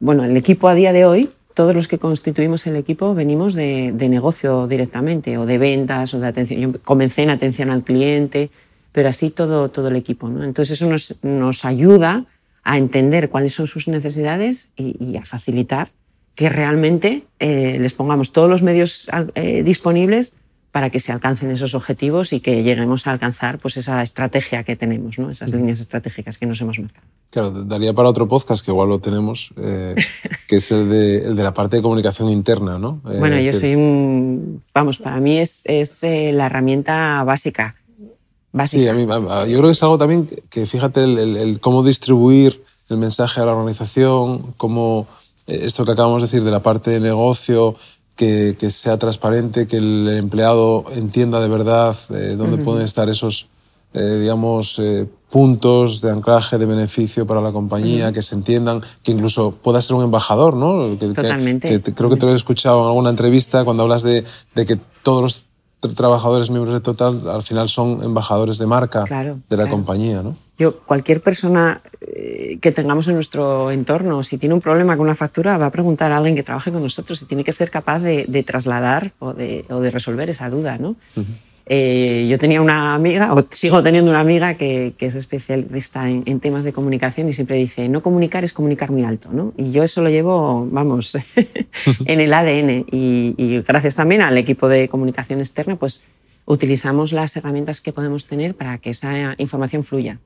bueno, 0.00 0.24
el 0.24 0.38
equipo 0.38 0.68
a 0.68 0.74
día 0.74 0.94
de 0.94 1.04
hoy 1.04 1.30
todos 1.54 1.74
los 1.74 1.88
que 1.88 1.98
constituimos 1.98 2.66
el 2.66 2.76
equipo 2.76 3.14
venimos 3.14 3.54
de, 3.54 3.92
negocio 3.92 4.66
directamente, 4.66 5.38
o 5.38 5.46
de 5.46 5.58
ventas, 5.58 6.12
o 6.12 6.20
de 6.20 6.26
atención. 6.26 6.60
Yo 6.60 6.82
comencé 6.82 7.22
en 7.22 7.30
atención 7.30 7.70
al 7.70 7.84
cliente, 7.84 8.50
pero 8.92 9.08
así 9.08 9.30
todo, 9.30 9.70
todo 9.70 9.88
el 9.88 9.96
equipo. 9.96 10.28
¿no? 10.28 10.44
Entonces 10.44 10.80
eso 10.80 10.90
nos, 10.90 11.16
nos, 11.22 11.64
ayuda 11.64 12.26
a 12.64 12.76
entender 12.76 13.30
cuáles 13.30 13.54
son 13.54 13.68
sus 13.68 13.88
necesidades 13.88 14.68
y, 14.76 15.16
a 15.16 15.24
facilitar 15.24 15.90
que 16.34 16.48
realmente 16.48 17.22
eh, 17.38 17.78
les 17.78 17.94
pongamos 17.94 18.32
todos 18.32 18.50
los 18.50 18.62
medios 18.62 19.08
eh, 19.36 19.62
disponibles 19.62 20.34
para 20.74 20.90
que 20.90 20.98
se 20.98 21.12
alcancen 21.12 21.52
esos 21.52 21.76
objetivos 21.76 22.32
y 22.32 22.40
que 22.40 22.64
lleguemos 22.64 23.06
a 23.06 23.12
alcanzar 23.12 23.60
pues, 23.60 23.76
esa 23.76 24.02
estrategia 24.02 24.64
que 24.64 24.74
tenemos, 24.74 25.20
¿no? 25.20 25.30
esas 25.30 25.52
líneas 25.52 25.78
estratégicas 25.78 26.36
que 26.36 26.46
nos 26.46 26.60
hemos 26.60 26.80
marcado. 26.80 27.06
Claro, 27.30 27.50
daría 27.62 27.92
para 27.92 28.08
otro 28.08 28.26
podcast, 28.26 28.64
que 28.64 28.72
igual 28.72 28.88
lo 28.88 28.98
tenemos, 28.98 29.52
eh, 29.56 29.94
que 30.48 30.56
es 30.56 30.72
el 30.72 30.90
de, 30.90 31.26
el 31.26 31.36
de, 31.36 31.44
la 31.44 31.54
parte 31.54 31.76
de 31.76 31.82
comunicación 31.82 32.28
interna. 32.28 32.76
¿no? 32.76 33.00
Eh, 33.08 33.18
bueno, 33.20 33.38
yo 33.38 33.52
soy 33.52 33.76
un... 33.76 34.64
Vamos, 34.74 34.98
para 34.98 35.20
mí 35.20 35.38
es, 35.38 35.62
es 35.66 36.02
eh, 36.02 36.32
la 36.32 36.46
herramienta 36.46 37.22
básica. 37.22 37.76
básica. 38.50 38.82
Sí, 38.82 38.88
a 38.88 38.94
mí, 38.94 39.06
yo 39.06 39.58
creo 39.58 39.66
que 39.66 39.70
es 39.70 39.82
algo 39.84 39.96
también 39.96 40.26
que, 40.26 40.66
fíjate, 40.66 41.04
el, 41.04 41.36
el, 41.36 41.60
cómo 41.60 41.84
distribuir 41.84 42.64
el 42.88 42.96
mensaje 42.96 43.40
a 43.40 43.44
la 43.44 43.52
organización, 43.52 44.54
cómo 44.56 45.06
esto 45.46 45.84
que 45.84 45.92
acabamos 45.92 46.20
de 46.22 46.26
decir 46.26 46.42
de 46.42 46.50
la 46.50 46.64
parte 46.64 46.90
de 46.90 46.98
negocio, 46.98 47.76
que, 48.16 48.56
sea 48.70 48.98
transparente, 48.98 49.66
que 49.66 49.78
el 49.78 50.08
empleado 50.08 50.84
entienda 50.94 51.40
de 51.40 51.48
verdad 51.48 51.96
eh, 52.10 52.34
dónde 52.36 52.58
pueden 52.58 52.84
estar 52.84 53.08
esos, 53.08 53.48
eh, 53.92 54.18
digamos, 54.20 54.78
eh, 54.78 55.06
puntos 55.30 56.00
de 56.00 56.12
anclaje, 56.12 56.58
de 56.58 56.66
beneficio 56.66 57.26
para 57.26 57.40
la 57.40 57.50
compañía, 57.50 58.12
que 58.12 58.22
se 58.22 58.36
entiendan, 58.36 58.82
que 59.02 59.12
incluso 59.12 59.52
pueda 59.52 59.82
ser 59.82 59.96
un 59.96 60.04
embajador, 60.04 60.54
¿no? 60.54 60.96
Totalmente. 60.96 61.82
creo 61.92 62.08
que 62.08 62.16
te 62.16 62.26
lo 62.26 62.32
he 62.32 62.36
escuchado 62.36 62.82
en 62.82 62.86
alguna 62.86 63.10
entrevista 63.10 63.64
cuando 63.64 63.82
hablas 63.82 64.02
de, 64.02 64.24
de 64.54 64.66
que 64.66 64.78
todos 65.02 65.22
los 65.22 65.44
trabajadores 65.96 66.50
miembros 66.50 66.74
de 66.74 66.80
Total 66.80 67.28
al 67.28 67.42
final 67.42 67.68
son 67.68 68.02
embajadores 68.02 68.58
de 68.58 68.66
marca 68.66 69.04
de 69.04 69.56
la 69.56 69.66
compañía, 69.68 70.22
¿no? 70.22 70.36
Yo, 70.56 70.78
cualquier 70.80 71.20
persona 71.20 71.82
eh, 72.00 72.58
que 72.60 72.70
tengamos 72.70 73.08
en 73.08 73.14
nuestro 73.16 73.72
entorno, 73.72 74.22
si 74.22 74.38
tiene 74.38 74.54
un 74.54 74.60
problema 74.60 74.96
con 74.96 75.04
una 75.04 75.16
factura, 75.16 75.58
va 75.58 75.66
a 75.66 75.70
preguntar 75.70 76.12
a 76.12 76.18
alguien 76.18 76.36
que 76.36 76.44
trabaje 76.44 76.70
con 76.70 76.80
nosotros 76.80 77.20
y 77.22 77.24
tiene 77.24 77.42
que 77.42 77.52
ser 77.52 77.70
capaz 77.70 77.98
de, 78.00 78.44
trasladar 78.46 79.12
o 79.18 79.34
de, 79.34 79.64
o 79.68 79.80
de, 79.80 79.90
resolver 79.90 80.30
esa 80.30 80.48
duda, 80.48 80.78
¿no? 80.78 80.94
Eh, 81.66 82.26
yo 82.28 82.38
tenía 82.38 82.60
una 82.60 82.94
amiga, 82.94 83.32
o 83.32 83.42
sigo 83.48 83.82
teniendo 83.82 84.10
una 84.10 84.20
amiga 84.20 84.54
que, 84.54 84.94
es 84.98 85.14
especialista 85.14 86.08
en, 86.10 86.40
temas 86.40 86.64
de 86.64 86.72
comunicación 86.72 87.28
y 87.28 87.32
siempre 87.32 87.56
dice, 87.56 87.88
no 87.88 88.02
comunicar 88.02 88.44
es 88.44 88.52
comunicar 88.52 88.90
muy 88.90 89.04
alto, 89.04 89.30
¿no? 89.32 89.54
Y 89.56 89.70
yo 89.70 89.82
eso 89.82 90.02
lo 90.02 90.10
llevo, 90.10 90.66
vamos, 90.70 91.16
en 92.04 92.20
el 92.20 92.32
ADN. 92.32 92.86
Y, 92.90 93.62
gracias 93.66 93.94
también 93.94 94.20
al 94.20 94.36
equipo 94.36 94.68
de 94.68 94.88
comunicación 94.88 95.40
externa, 95.40 95.76
pues 95.76 96.04
utilizamos 96.46 97.12
las 97.12 97.34
herramientas 97.36 97.80
que 97.80 97.94
podemos 97.94 98.26
tener 98.26 98.54
para 98.54 98.76
que 98.76 98.90
esa 98.90 99.34
información 99.38 99.84
fluya. 99.84 100.18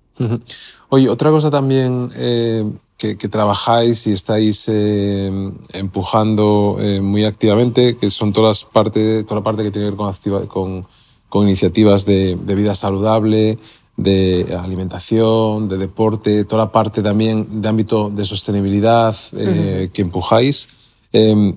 Oye, 0.89 1.09
otra 1.09 1.31
cosa 1.31 1.49
también 1.49 2.09
eh, 2.17 2.65
que, 2.97 3.15
trabajáis 3.15 4.05
y 4.09 4.13
estáis 4.13 4.69
eh, 4.69 5.31
empujando 5.73 6.79
muy 7.01 7.25
activamente, 7.25 7.97
que 7.97 8.11
son 8.11 8.33
todas 8.33 8.63
las 8.63 8.73
parte, 8.73 9.23
toda 9.23 9.41
la 9.41 9.45
parte 9.45 9.63
que 9.63 9.71
tiene 9.71 9.93
que 9.93 9.97
ver 9.97 10.49
con 10.49 10.85
con 11.29 11.47
iniciativas 11.47 12.07
de, 12.07 12.37
vida 12.37 12.75
saludable, 12.75 13.59
de 13.97 14.57
alimentación, 14.59 15.69
de 15.69 15.77
deporte, 15.77 16.45
toda 16.45 16.65
la 16.67 16.73
parte 16.73 17.03
también 17.03 17.61
de 17.61 17.69
ámbito 17.69 18.11
de 18.11 18.25
sostenibilidad 18.25 19.17
eh, 19.37 19.91
que 19.93 20.03
empujáis. 20.03 20.69
Em, 21.13 21.57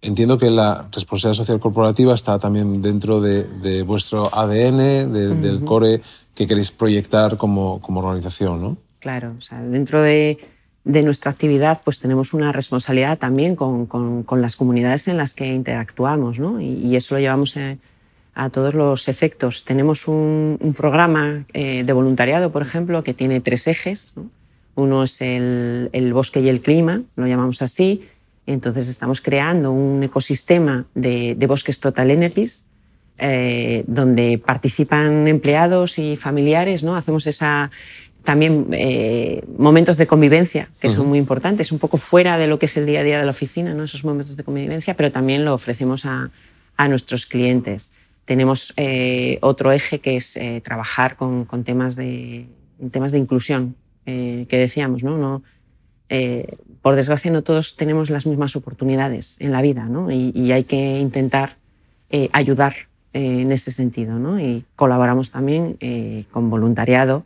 entiendo 0.00 0.38
que 0.38 0.50
la 0.50 0.88
responsabilidad 0.92 1.38
social 1.38 1.60
corporativa 1.60 2.14
está 2.14 2.38
también 2.38 2.80
dentro 2.80 3.20
de, 3.20 3.82
vuestro 3.82 4.30
ADN, 4.34 5.12
del 5.12 5.64
core 5.64 6.00
que 6.34 6.46
queréis 6.46 6.70
proyectar 6.70 7.36
como, 7.36 7.80
como 7.80 8.00
organización, 8.00 8.60
¿no? 8.60 8.76
Claro, 9.00 9.34
o 9.36 9.40
sea, 9.40 9.60
dentro 9.62 10.02
de, 10.02 10.38
nuestra 10.84 11.30
actividad 11.30 11.80
pues 11.84 11.98
tenemos 11.98 12.34
una 12.34 12.52
responsabilidad 12.52 13.18
también 13.18 13.56
con, 13.56 13.86
con, 13.86 14.42
las 14.42 14.56
comunidades 14.56 15.08
en 15.08 15.16
las 15.16 15.34
que 15.34 15.52
interactuamos, 15.52 16.38
¿no? 16.38 16.60
Y, 16.60 16.94
eso 16.96 17.14
lo 17.14 17.20
llevamos... 17.20 17.56
a 17.56 17.76
a 18.34 18.50
todos 18.50 18.74
los 18.74 19.08
efectos. 19.08 19.64
Tenemos 19.64 20.08
un, 20.08 20.74
programa 20.76 21.44
eh, 21.52 21.84
de 21.84 21.92
voluntariado, 21.92 22.50
por 22.50 22.62
ejemplo, 22.62 23.04
que 23.04 23.14
tiene 23.14 23.40
tres 23.40 23.66
ejes. 23.66 24.14
Uno 24.74 25.04
es 25.04 25.20
el, 25.20 26.10
bosque 26.12 26.40
y 26.40 26.48
el 26.48 26.60
clima, 26.60 27.02
lo 27.16 27.26
llamamos 27.26 27.62
así. 27.62 28.08
Entonces 28.46 28.88
estamos 28.88 29.20
creando 29.20 29.72
un 29.72 30.02
ecosistema 30.02 30.86
de, 30.94 31.36
bosques 31.46 31.80
Total 31.80 32.10
Energies 32.10 32.64
eh, 33.18 33.84
donde 33.86 34.42
participan 34.44 35.28
empleados 35.28 35.98
y 35.98 36.16
familiares, 36.16 36.82
¿no? 36.82 36.96
Hacemos 36.96 37.28
esa 37.28 37.70
también 38.24 38.68
eh, 38.72 39.44
momentos 39.58 39.96
de 39.98 40.06
convivencia 40.06 40.70
que 40.80 40.88
son 40.88 41.06
muy 41.06 41.18
importantes, 41.18 41.70
un 41.72 41.78
poco 41.78 41.98
fuera 41.98 42.38
de 42.38 42.46
lo 42.46 42.58
que 42.58 42.66
es 42.66 42.76
el 42.78 42.86
día 42.86 43.00
a 43.00 43.02
día 43.02 43.18
de 43.18 43.24
la 43.24 43.30
oficina, 43.30 43.74
¿no? 43.74 43.84
esos 43.84 44.02
momentos 44.02 44.34
de 44.34 44.42
convivencia, 44.42 44.94
pero 44.94 45.12
también 45.12 45.44
lo 45.44 45.52
ofrecemos 45.52 46.06
a, 46.06 46.30
a 46.76 46.88
nuestros 46.88 47.26
clientes. 47.26 47.92
Tenemos 48.24 48.72
eh, 48.76 49.38
otro 49.42 49.72
eje 49.72 49.98
que 49.98 50.16
es 50.16 50.38
trabajar 50.62 51.16
con, 51.16 51.44
con, 51.44 51.64
temas, 51.64 51.96
de, 51.96 52.46
temas 52.90 53.12
de 53.12 53.18
inclusión, 53.18 53.76
que 54.04 54.46
decíamos, 54.50 55.02
¿no? 55.02 55.16
no 55.16 55.42
por 56.82 56.94
desgracia 56.94 57.30
no 57.32 57.42
todos 57.42 57.76
tenemos 57.76 58.10
las 58.10 58.26
mismas 58.26 58.54
oportunidades 58.56 59.36
en 59.40 59.50
la 59.50 59.62
vida 59.62 59.86
¿no? 59.86 60.10
y, 60.10 60.30
y, 60.34 60.52
hay 60.52 60.64
que 60.64 61.00
intentar 61.00 61.56
ayudar 62.32 62.74
eh, 63.14 63.42
en 63.42 63.52
ese 63.52 63.70
sentido. 63.70 64.18
¿no? 64.18 64.40
Y 64.40 64.64
colaboramos 64.74 65.30
también 65.30 65.76
eh, 65.78 66.24
con 66.32 66.50
voluntariado, 66.50 67.24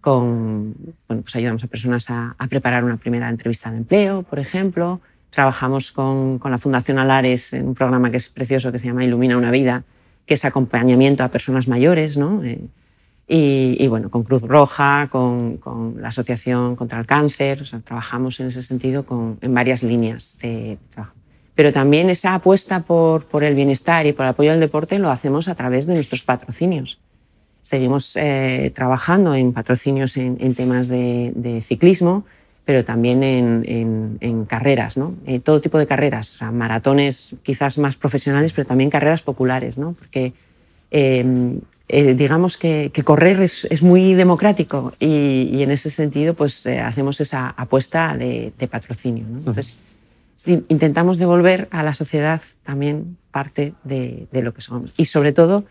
con, 0.00 0.76
bueno, 1.08 1.22
pues 1.24 1.34
ayudamos 1.34 1.64
a 1.64 1.66
personas 1.66 2.08
a, 2.10 2.36
preparar 2.48 2.84
una 2.84 2.96
primera 2.96 3.28
entrevista 3.28 3.72
de 3.72 3.78
empleo, 3.78 4.22
por 4.22 4.38
ejemplo. 4.38 5.00
Trabajamos 5.30 5.90
con, 5.90 6.38
con, 6.38 6.52
la 6.52 6.58
Fundación 6.58 7.00
Alares 7.00 7.52
en 7.54 7.66
un 7.66 7.74
programa 7.74 8.12
que 8.12 8.18
es 8.18 8.28
precioso 8.28 8.70
que 8.70 8.78
se 8.78 8.86
llama 8.86 9.04
Ilumina 9.04 9.36
una 9.36 9.50
vida, 9.50 9.82
que 10.26 10.34
es 10.34 10.44
acompañamiento 10.44 11.24
a 11.24 11.28
personas 11.28 11.68
mayores, 11.68 12.16
¿no? 12.16 12.42
Eh, 12.44 12.68
y, 13.28 13.86
bueno, 13.88 14.10
con 14.10 14.22
Cruz 14.22 14.42
Roja, 14.42 15.08
con, 15.10 15.58
la 15.98 16.08
Asociación 16.08 16.76
contra 16.76 17.00
el 17.00 17.06
Cáncer, 17.06 17.62
o 17.62 17.64
sea, 17.64 17.80
trabajamos 17.80 18.38
en 18.38 18.48
ese 18.48 18.62
sentido 18.62 19.04
con, 19.04 19.38
en 19.40 19.52
varias 19.52 19.82
líneas 19.82 20.38
de 20.40 20.78
trabajo 20.90 21.16
pero 21.56 21.72
también 21.72 22.10
esa 22.10 22.34
apuesta 22.34 22.80
por, 22.80 23.24
el 23.42 23.54
bienestar 23.54 24.06
y 24.06 24.12
por 24.12 24.26
el 24.26 24.30
apoyo 24.30 24.52
al 24.52 24.60
deporte 24.60 24.98
lo 24.98 25.10
hacemos 25.10 25.48
a 25.48 25.54
través 25.54 25.86
de 25.86 25.94
nuestros 25.94 26.22
patrocinios. 26.22 27.00
Seguimos 27.62 28.14
eh, 28.16 28.70
trabajando 28.74 29.34
en 29.34 29.54
patrocinios 29.54 30.18
en, 30.18 30.54
temas 30.54 30.86
de, 30.86 31.60
ciclismo, 31.62 32.26
pero 32.66 32.84
también 32.84 33.22
en, 33.22 33.64
en, 33.66 34.18
en 34.20 34.44
carreras, 34.44 34.96
¿no? 34.96 35.14
Eh, 35.24 35.38
todo 35.38 35.60
tipo 35.60 35.78
de 35.78 35.86
carreras, 35.86 36.34
o 36.34 36.38
sea, 36.38 36.50
maratones 36.50 37.36
quizás 37.44 37.78
más 37.78 37.96
profesionales, 37.96 38.52
pero 38.52 38.66
también 38.66 38.90
carreras 38.90 39.22
populares, 39.22 39.78
¿no? 39.78 39.92
porque 39.92 40.34
eh, 40.90 41.24
eh 41.88 42.14
digamos 42.14 42.58
que, 42.58 42.90
que 42.92 43.04
correr 43.04 43.40
es, 43.40 43.68
es, 43.70 43.82
muy 43.82 44.14
democrático 44.14 44.92
y, 44.98 45.48
y, 45.52 45.62
en 45.62 45.70
ese 45.70 45.90
sentido 45.90 46.34
pues 46.34 46.66
eh, 46.66 46.80
hacemos 46.80 47.20
esa 47.20 47.50
apuesta 47.50 48.16
de, 48.16 48.52
de 48.58 48.66
patrocinio. 48.66 49.24
¿no? 49.28 49.38
Entonces, 49.38 49.78
intentamos 50.68 51.18
devolver 51.18 51.68
a 51.70 51.84
la 51.84 51.94
sociedad 51.94 52.42
también 52.64 53.16
parte 53.30 53.74
de, 53.84 54.26
de 54.32 54.42
lo 54.42 54.52
que 54.52 54.60
somos 54.60 54.92
y 54.96 55.04
sobre 55.04 55.32
todo 55.32 55.64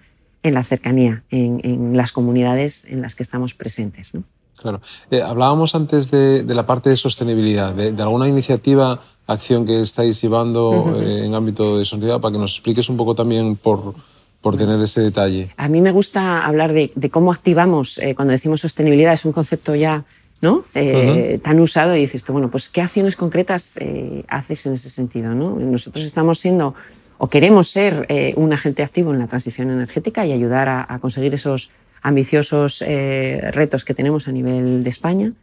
en 0.43 0.53
la 0.53 0.63
cercanía, 0.63 1.23
en, 1.29 1.59
en, 1.63 1.97
las 1.97 2.13
comunidades 2.13 2.85
en 2.85 3.01
las 3.01 3.15
que 3.15 3.23
estamos 3.23 3.53
presentes. 3.53 4.13
¿no? 4.13 4.23
Claro. 4.61 4.81
Eh, 5.11 5.21
hablábamos 5.21 5.75
antes 5.75 6.09
de, 6.11 6.43
de, 6.43 6.55
la 6.55 6.65
parte 6.65 6.89
de 6.89 6.95
sostenibilidad, 6.95 7.73
de, 7.73 7.91
de, 7.91 8.01
alguna 8.03 8.27
iniciativa, 8.27 9.01
acción 9.27 9.65
que 9.65 9.81
estáis 9.81 10.21
llevando 10.21 10.69
uh 10.69 10.85
-huh. 10.87 11.03
eh, 11.03 11.25
en 11.25 11.35
ámbito 11.35 11.77
de 11.77 11.85
sostenibilidad, 11.85 12.21
para 12.21 12.31
que 12.33 12.39
nos 12.39 12.53
expliques 12.53 12.89
un 12.89 12.97
poco 12.97 13.13
también 13.15 13.55
por, 13.55 13.93
por 14.41 14.57
tener 14.57 14.79
ese 14.81 15.01
detalle. 15.01 15.51
A 15.57 15.67
mí 15.67 15.81
me 15.81 15.91
gusta 15.91 16.45
hablar 16.45 16.73
de, 16.73 16.91
de 16.95 17.09
cómo 17.09 17.31
activamos, 17.31 17.97
eh, 17.97 18.15
cuando 18.15 18.31
decimos 18.31 18.61
sostenibilidad, 18.61 19.13
es 19.13 19.25
un 19.25 19.33
concepto 19.33 19.75
ya 19.75 20.05
¿no? 20.41 20.65
Eh, 20.73 20.81
uh 20.81 21.37
-huh. 21.37 21.41
tan 21.41 21.59
usado 21.59 21.95
y 21.95 22.01
dices 22.01 22.23
tú, 22.23 22.33
bueno, 22.33 22.49
pues 22.49 22.69
¿qué 22.69 22.81
acciones 22.81 23.15
concretas 23.15 23.77
eh, 23.79 24.23
haces 24.27 24.65
en 24.65 24.73
ese 24.73 24.89
sentido? 24.89 25.33
¿no? 25.33 25.55
Nosotros 25.55 26.05
estamos 26.05 26.39
siendo 26.39 26.75
o 27.17 27.29
queremos 27.29 27.69
ser 27.69 28.05
eh, 28.09 28.33
un 28.35 28.51
agente 28.51 28.83
activo 28.83 29.13
en 29.13 29.19
la 29.19 29.27
transición 29.27 29.69
energética 29.71 30.25
y 30.25 30.33
ayudar 30.33 30.67
a, 30.67 30.85
a 30.87 30.99
conseguir 30.99 31.33
esos 31.33 31.71
ambiciosos 32.05 32.83
eh, 32.85 33.49
retos 33.51 33.83
que 33.83 33.95
tenemos 33.95 34.27
a 34.27 34.31
nivel 34.31 34.83
de 34.83 34.89
España. 34.91 35.33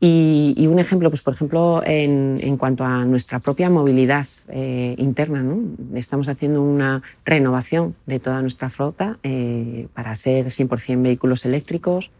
Y, 0.00 0.54
y 0.56 0.66
un 0.66 0.80
ejemplo, 0.80 1.08
pues 1.10 1.22
por 1.22 1.34
ejemplo, 1.34 1.82
en, 1.84 2.56
cuanto 2.56 2.84
a 2.84 3.04
nuestra 3.04 3.38
propia 3.38 3.70
movilidad 3.70 4.26
eh, 4.48 4.94
interna, 4.98 5.44
estamos 5.94 6.28
haciendo 6.28 6.62
una 6.62 7.02
renovación 7.24 7.94
de 8.06 8.18
toda 8.18 8.40
nuestra 8.40 8.70
flota 8.70 9.18
eh, 9.22 9.86
para 9.94 10.14
ser 10.16 10.46
100% 10.46 11.02
vehículos 11.02 11.44
eléctricos, 11.44 12.10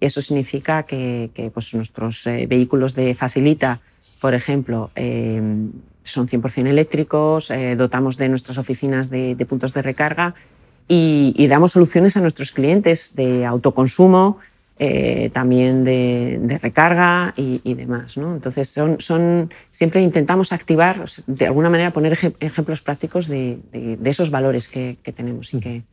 eso 0.00 0.22
significa 0.22 0.84
que, 0.84 1.30
que 1.34 1.50
pues 1.50 1.74
nuestros 1.74 2.26
eh, 2.26 2.46
vehículos 2.46 2.94
de 2.94 3.14
Facilita, 3.14 3.80
por 4.20 4.34
ejemplo, 4.34 4.90
son 4.94 6.28
100% 6.28 6.66
eléctricos, 6.68 7.50
dotamos 7.78 8.18
de 8.18 8.28
nuestras 8.28 8.58
oficinas 8.58 9.08
de 9.08 9.46
puntos 9.48 9.72
de 9.72 9.80
recarga 9.80 10.34
y, 10.92 11.32
y, 11.36 11.46
damos 11.46 11.70
soluciones 11.70 12.16
a 12.16 12.20
nuestros 12.20 12.50
clientes 12.50 13.14
de 13.14 13.46
autoconsumo, 13.46 14.38
eh, 14.76 15.30
también 15.32 15.84
de, 15.84 16.40
de 16.42 16.58
recarga 16.58 17.32
y, 17.36 17.60
y, 17.62 17.74
demás. 17.74 18.16
¿no? 18.16 18.34
Entonces, 18.34 18.68
son, 18.68 19.00
son, 19.00 19.52
siempre 19.70 20.02
intentamos 20.02 20.52
activar, 20.52 21.04
de 21.28 21.46
alguna 21.46 21.70
manera, 21.70 21.92
poner 21.92 22.34
ejemplos 22.40 22.80
prácticos 22.80 23.28
de, 23.28 23.60
de, 23.70 23.98
de 23.98 24.10
esos 24.10 24.32
valores 24.32 24.66
que, 24.66 24.98
que, 25.00 25.12
tenemos 25.12 25.54
y 25.54 25.60
que. 25.60 25.84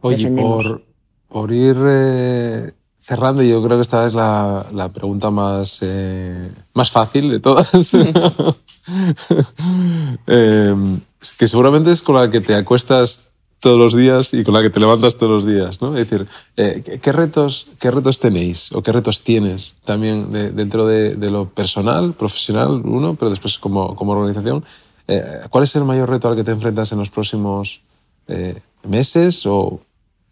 Oye, 0.00 0.30
por, 0.30 0.84
por 1.28 1.52
ir 1.52 1.76
eh, 1.84 2.70
cerrando, 3.00 3.42
yo 3.42 3.64
creo 3.64 3.78
que 3.78 3.82
esta 3.82 4.06
es 4.06 4.14
la, 4.14 4.64
la 4.72 4.90
pregunta 4.90 5.32
más, 5.32 5.80
eh, 5.82 6.52
más 6.72 6.92
fácil 6.92 7.30
de 7.30 7.40
todas. 7.40 7.72
eh, 10.28 11.00
que 11.36 11.48
seguramente 11.48 11.90
es 11.90 12.00
con 12.00 12.14
la 12.14 12.30
que 12.30 12.40
te 12.40 12.54
acuestas 12.54 13.33
todos 13.64 13.78
los 13.78 13.96
días 13.96 14.34
y 14.34 14.44
con 14.44 14.52
la 14.52 14.60
que 14.60 14.68
te 14.68 14.78
levantas 14.78 15.16
todos 15.16 15.32
los 15.32 15.46
días, 15.54 15.80
¿no? 15.80 15.96
Es 15.96 16.06
decir, 16.06 16.26
eh, 16.58 16.82
¿qué, 17.00 17.12
retos, 17.12 17.66
¿qué 17.80 17.90
retos 17.90 18.20
tenéis 18.20 18.70
o 18.72 18.82
qué 18.82 18.92
retos 18.92 19.22
tienes 19.24 19.74
también 19.86 20.30
de, 20.30 20.50
dentro 20.50 20.86
de, 20.86 21.16
de, 21.16 21.30
lo 21.30 21.48
personal, 21.48 22.12
profesional, 22.12 22.82
uno, 22.84 23.14
pero 23.14 23.30
después 23.30 23.58
como, 23.58 23.96
como 23.96 24.12
organización? 24.12 24.62
Eh, 25.08 25.22
¿Cuál 25.48 25.64
es 25.64 25.74
el 25.76 25.84
mayor 25.84 26.10
reto 26.10 26.28
al 26.28 26.36
que 26.36 26.44
te 26.44 26.50
enfrentas 26.50 26.92
en 26.92 26.98
los 26.98 27.08
próximos 27.08 27.80
eh, 28.28 28.60
meses 28.86 29.46
o 29.46 29.80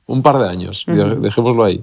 un 0.06 0.20
par 0.20 0.36
de 0.36 0.48
años? 0.50 0.84
Uh 0.86 0.92
-huh. 0.92 1.20
Dejémoslo 1.20 1.64
ahí. 1.64 1.82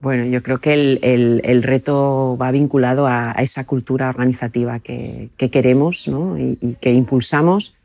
Bueno, 0.00 0.24
yo 0.24 0.42
creo 0.42 0.60
que 0.60 0.72
el, 0.72 0.98
el, 1.02 1.42
el 1.44 1.62
reto 1.62 2.38
va 2.40 2.50
vinculado 2.52 3.06
a, 3.06 3.32
a, 3.32 3.42
esa 3.42 3.66
cultura 3.66 4.08
organizativa 4.08 4.80
que, 4.80 5.28
que 5.36 5.50
queremos 5.50 6.08
¿no? 6.08 6.38
y, 6.38 6.56
y, 6.62 6.74
que 6.80 6.92
impulsamos 6.92 7.75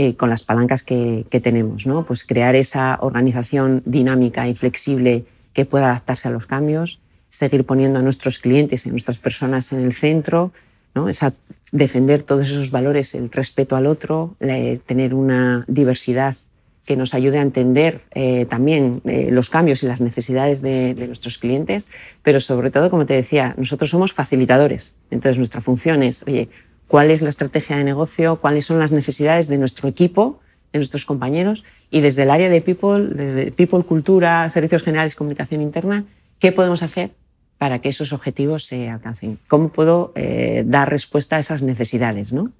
eh, 0.00 0.14
con 0.14 0.30
las 0.30 0.44
palancas 0.44 0.84
que, 0.84 1.26
que, 1.28 1.40
tenemos. 1.40 1.84
¿no? 1.84 2.06
Pues 2.06 2.22
crear 2.22 2.54
esa 2.54 2.98
organización 3.00 3.82
dinámica 3.84 4.46
y 4.46 4.54
flexible 4.54 5.24
que 5.52 5.64
pueda 5.64 5.86
adaptarse 5.86 6.28
a 6.28 6.30
los 6.30 6.46
cambios, 6.46 7.00
seguir 7.30 7.64
poniendo 7.64 7.98
a 7.98 8.02
nuestros 8.02 8.38
clientes 8.38 8.86
y 8.86 8.90
a 8.90 8.92
nuestras 8.92 9.18
personas 9.18 9.72
en 9.72 9.80
el 9.80 9.92
centro, 9.92 10.52
¿no? 10.94 11.08
Esa, 11.08 11.34
defender 11.72 12.22
todos 12.22 12.46
esos 12.46 12.70
valores, 12.70 13.12
el 13.16 13.28
respeto 13.28 13.74
al 13.74 13.86
otro, 13.86 14.36
la, 14.38 14.56
tener 14.86 15.14
una 15.14 15.64
diversidad 15.66 16.36
que 16.84 16.94
nos 16.94 17.12
ayude 17.12 17.40
a 17.40 17.42
entender 17.42 18.02
eh, 18.12 18.46
también 18.48 19.02
eh, 19.04 19.30
los 19.32 19.50
cambios 19.50 19.82
y 19.82 19.88
las 19.88 20.00
necesidades 20.00 20.62
de, 20.62 20.94
de, 20.94 21.08
nuestros 21.08 21.38
clientes, 21.38 21.88
pero 22.22 22.38
sobre 22.38 22.70
todo, 22.70 22.88
como 22.88 23.04
te 23.04 23.14
decía, 23.14 23.52
nosotros 23.58 23.90
somos 23.90 24.12
facilitadores. 24.12 24.94
Entonces, 25.10 25.38
nuestra 25.38 25.60
función 25.60 26.04
es, 26.04 26.22
oye, 26.22 26.48
¿cuál 26.88 27.10
es 27.10 27.22
la 27.22 27.28
estrategia 27.28 27.76
de 27.76 27.84
negocio? 27.84 28.36
¿Cuáles 28.40 28.66
son 28.66 28.80
las 28.80 28.90
necesidades 28.90 29.46
de 29.46 29.58
nuestro 29.58 29.88
equipo, 29.88 30.40
de 30.72 30.80
nuestros 30.80 31.04
compañeros? 31.04 31.64
Y 31.90 32.00
desde 32.00 32.24
el 32.24 32.30
área 32.30 32.48
de 32.48 32.60
People, 32.60 33.06
desde 33.14 33.52
People, 33.52 33.84
Cultura, 33.84 34.48
Servicios 34.48 34.82
Generales, 34.82 35.14
Comunicación 35.14 35.60
Interna, 35.60 36.04
¿qué 36.40 36.50
podemos 36.50 36.82
hacer 36.82 37.12
para 37.58 37.80
que 37.80 37.90
esos 37.90 38.12
objetivos 38.12 38.64
se 38.64 38.88
alcancen? 38.88 39.38
¿Cómo 39.46 39.68
puedo 39.68 40.12
eh, 40.16 40.64
dar 40.66 40.90
respuesta 40.90 41.36
a 41.36 41.38
esas 41.38 41.62
necesidades? 41.62 42.32
¿no? 42.32 42.50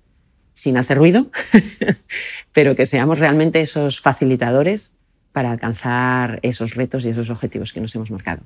sin 0.59 0.77
hacer 0.77 0.99
ruido, 0.99 1.27
pero 2.53 2.75
que 2.75 2.85
seamos 2.85 3.21
realmente 3.21 3.61
esos 3.61 4.01
facilitadores 4.01 4.91
para 5.31 5.53
alcanzar 5.53 6.41
esos 6.43 6.75
retos 6.75 7.05
y 7.05 7.11
esos 7.11 7.31
objetivos 7.31 7.73
que 7.73 7.81
nos 7.81 7.95
hemos 7.95 8.11
marcado. 8.11 8.43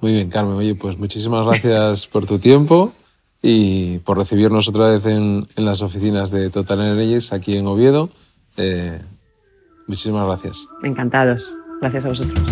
Muy 0.00 0.12
bien, 0.12 0.30
Carmen. 0.30 0.54
Oye, 0.54 0.76
pues 0.76 0.96
muchísimas 0.98 1.44
gracias 1.44 2.06
por 2.06 2.26
tu 2.26 2.38
tiempo 2.38 2.92
y 3.42 3.98
por 4.00 4.18
recibirnos 4.18 4.68
otra 4.68 4.88
vez 4.88 5.06
en, 5.06 5.46
las 5.56 5.82
oficinas 5.82 6.30
de 6.30 6.50
Total 6.50 6.80
Energies 6.80 7.32
aquí 7.32 7.56
en 7.56 7.66
Oviedo. 7.66 8.10
Eh, 8.56 9.00
muchísimas 9.86 10.26
gracias. 10.26 10.66
Encantados. 10.82 11.52
Gracias 11.80 12.04
a 12.04 12.08
vosotros. 12.08 12.48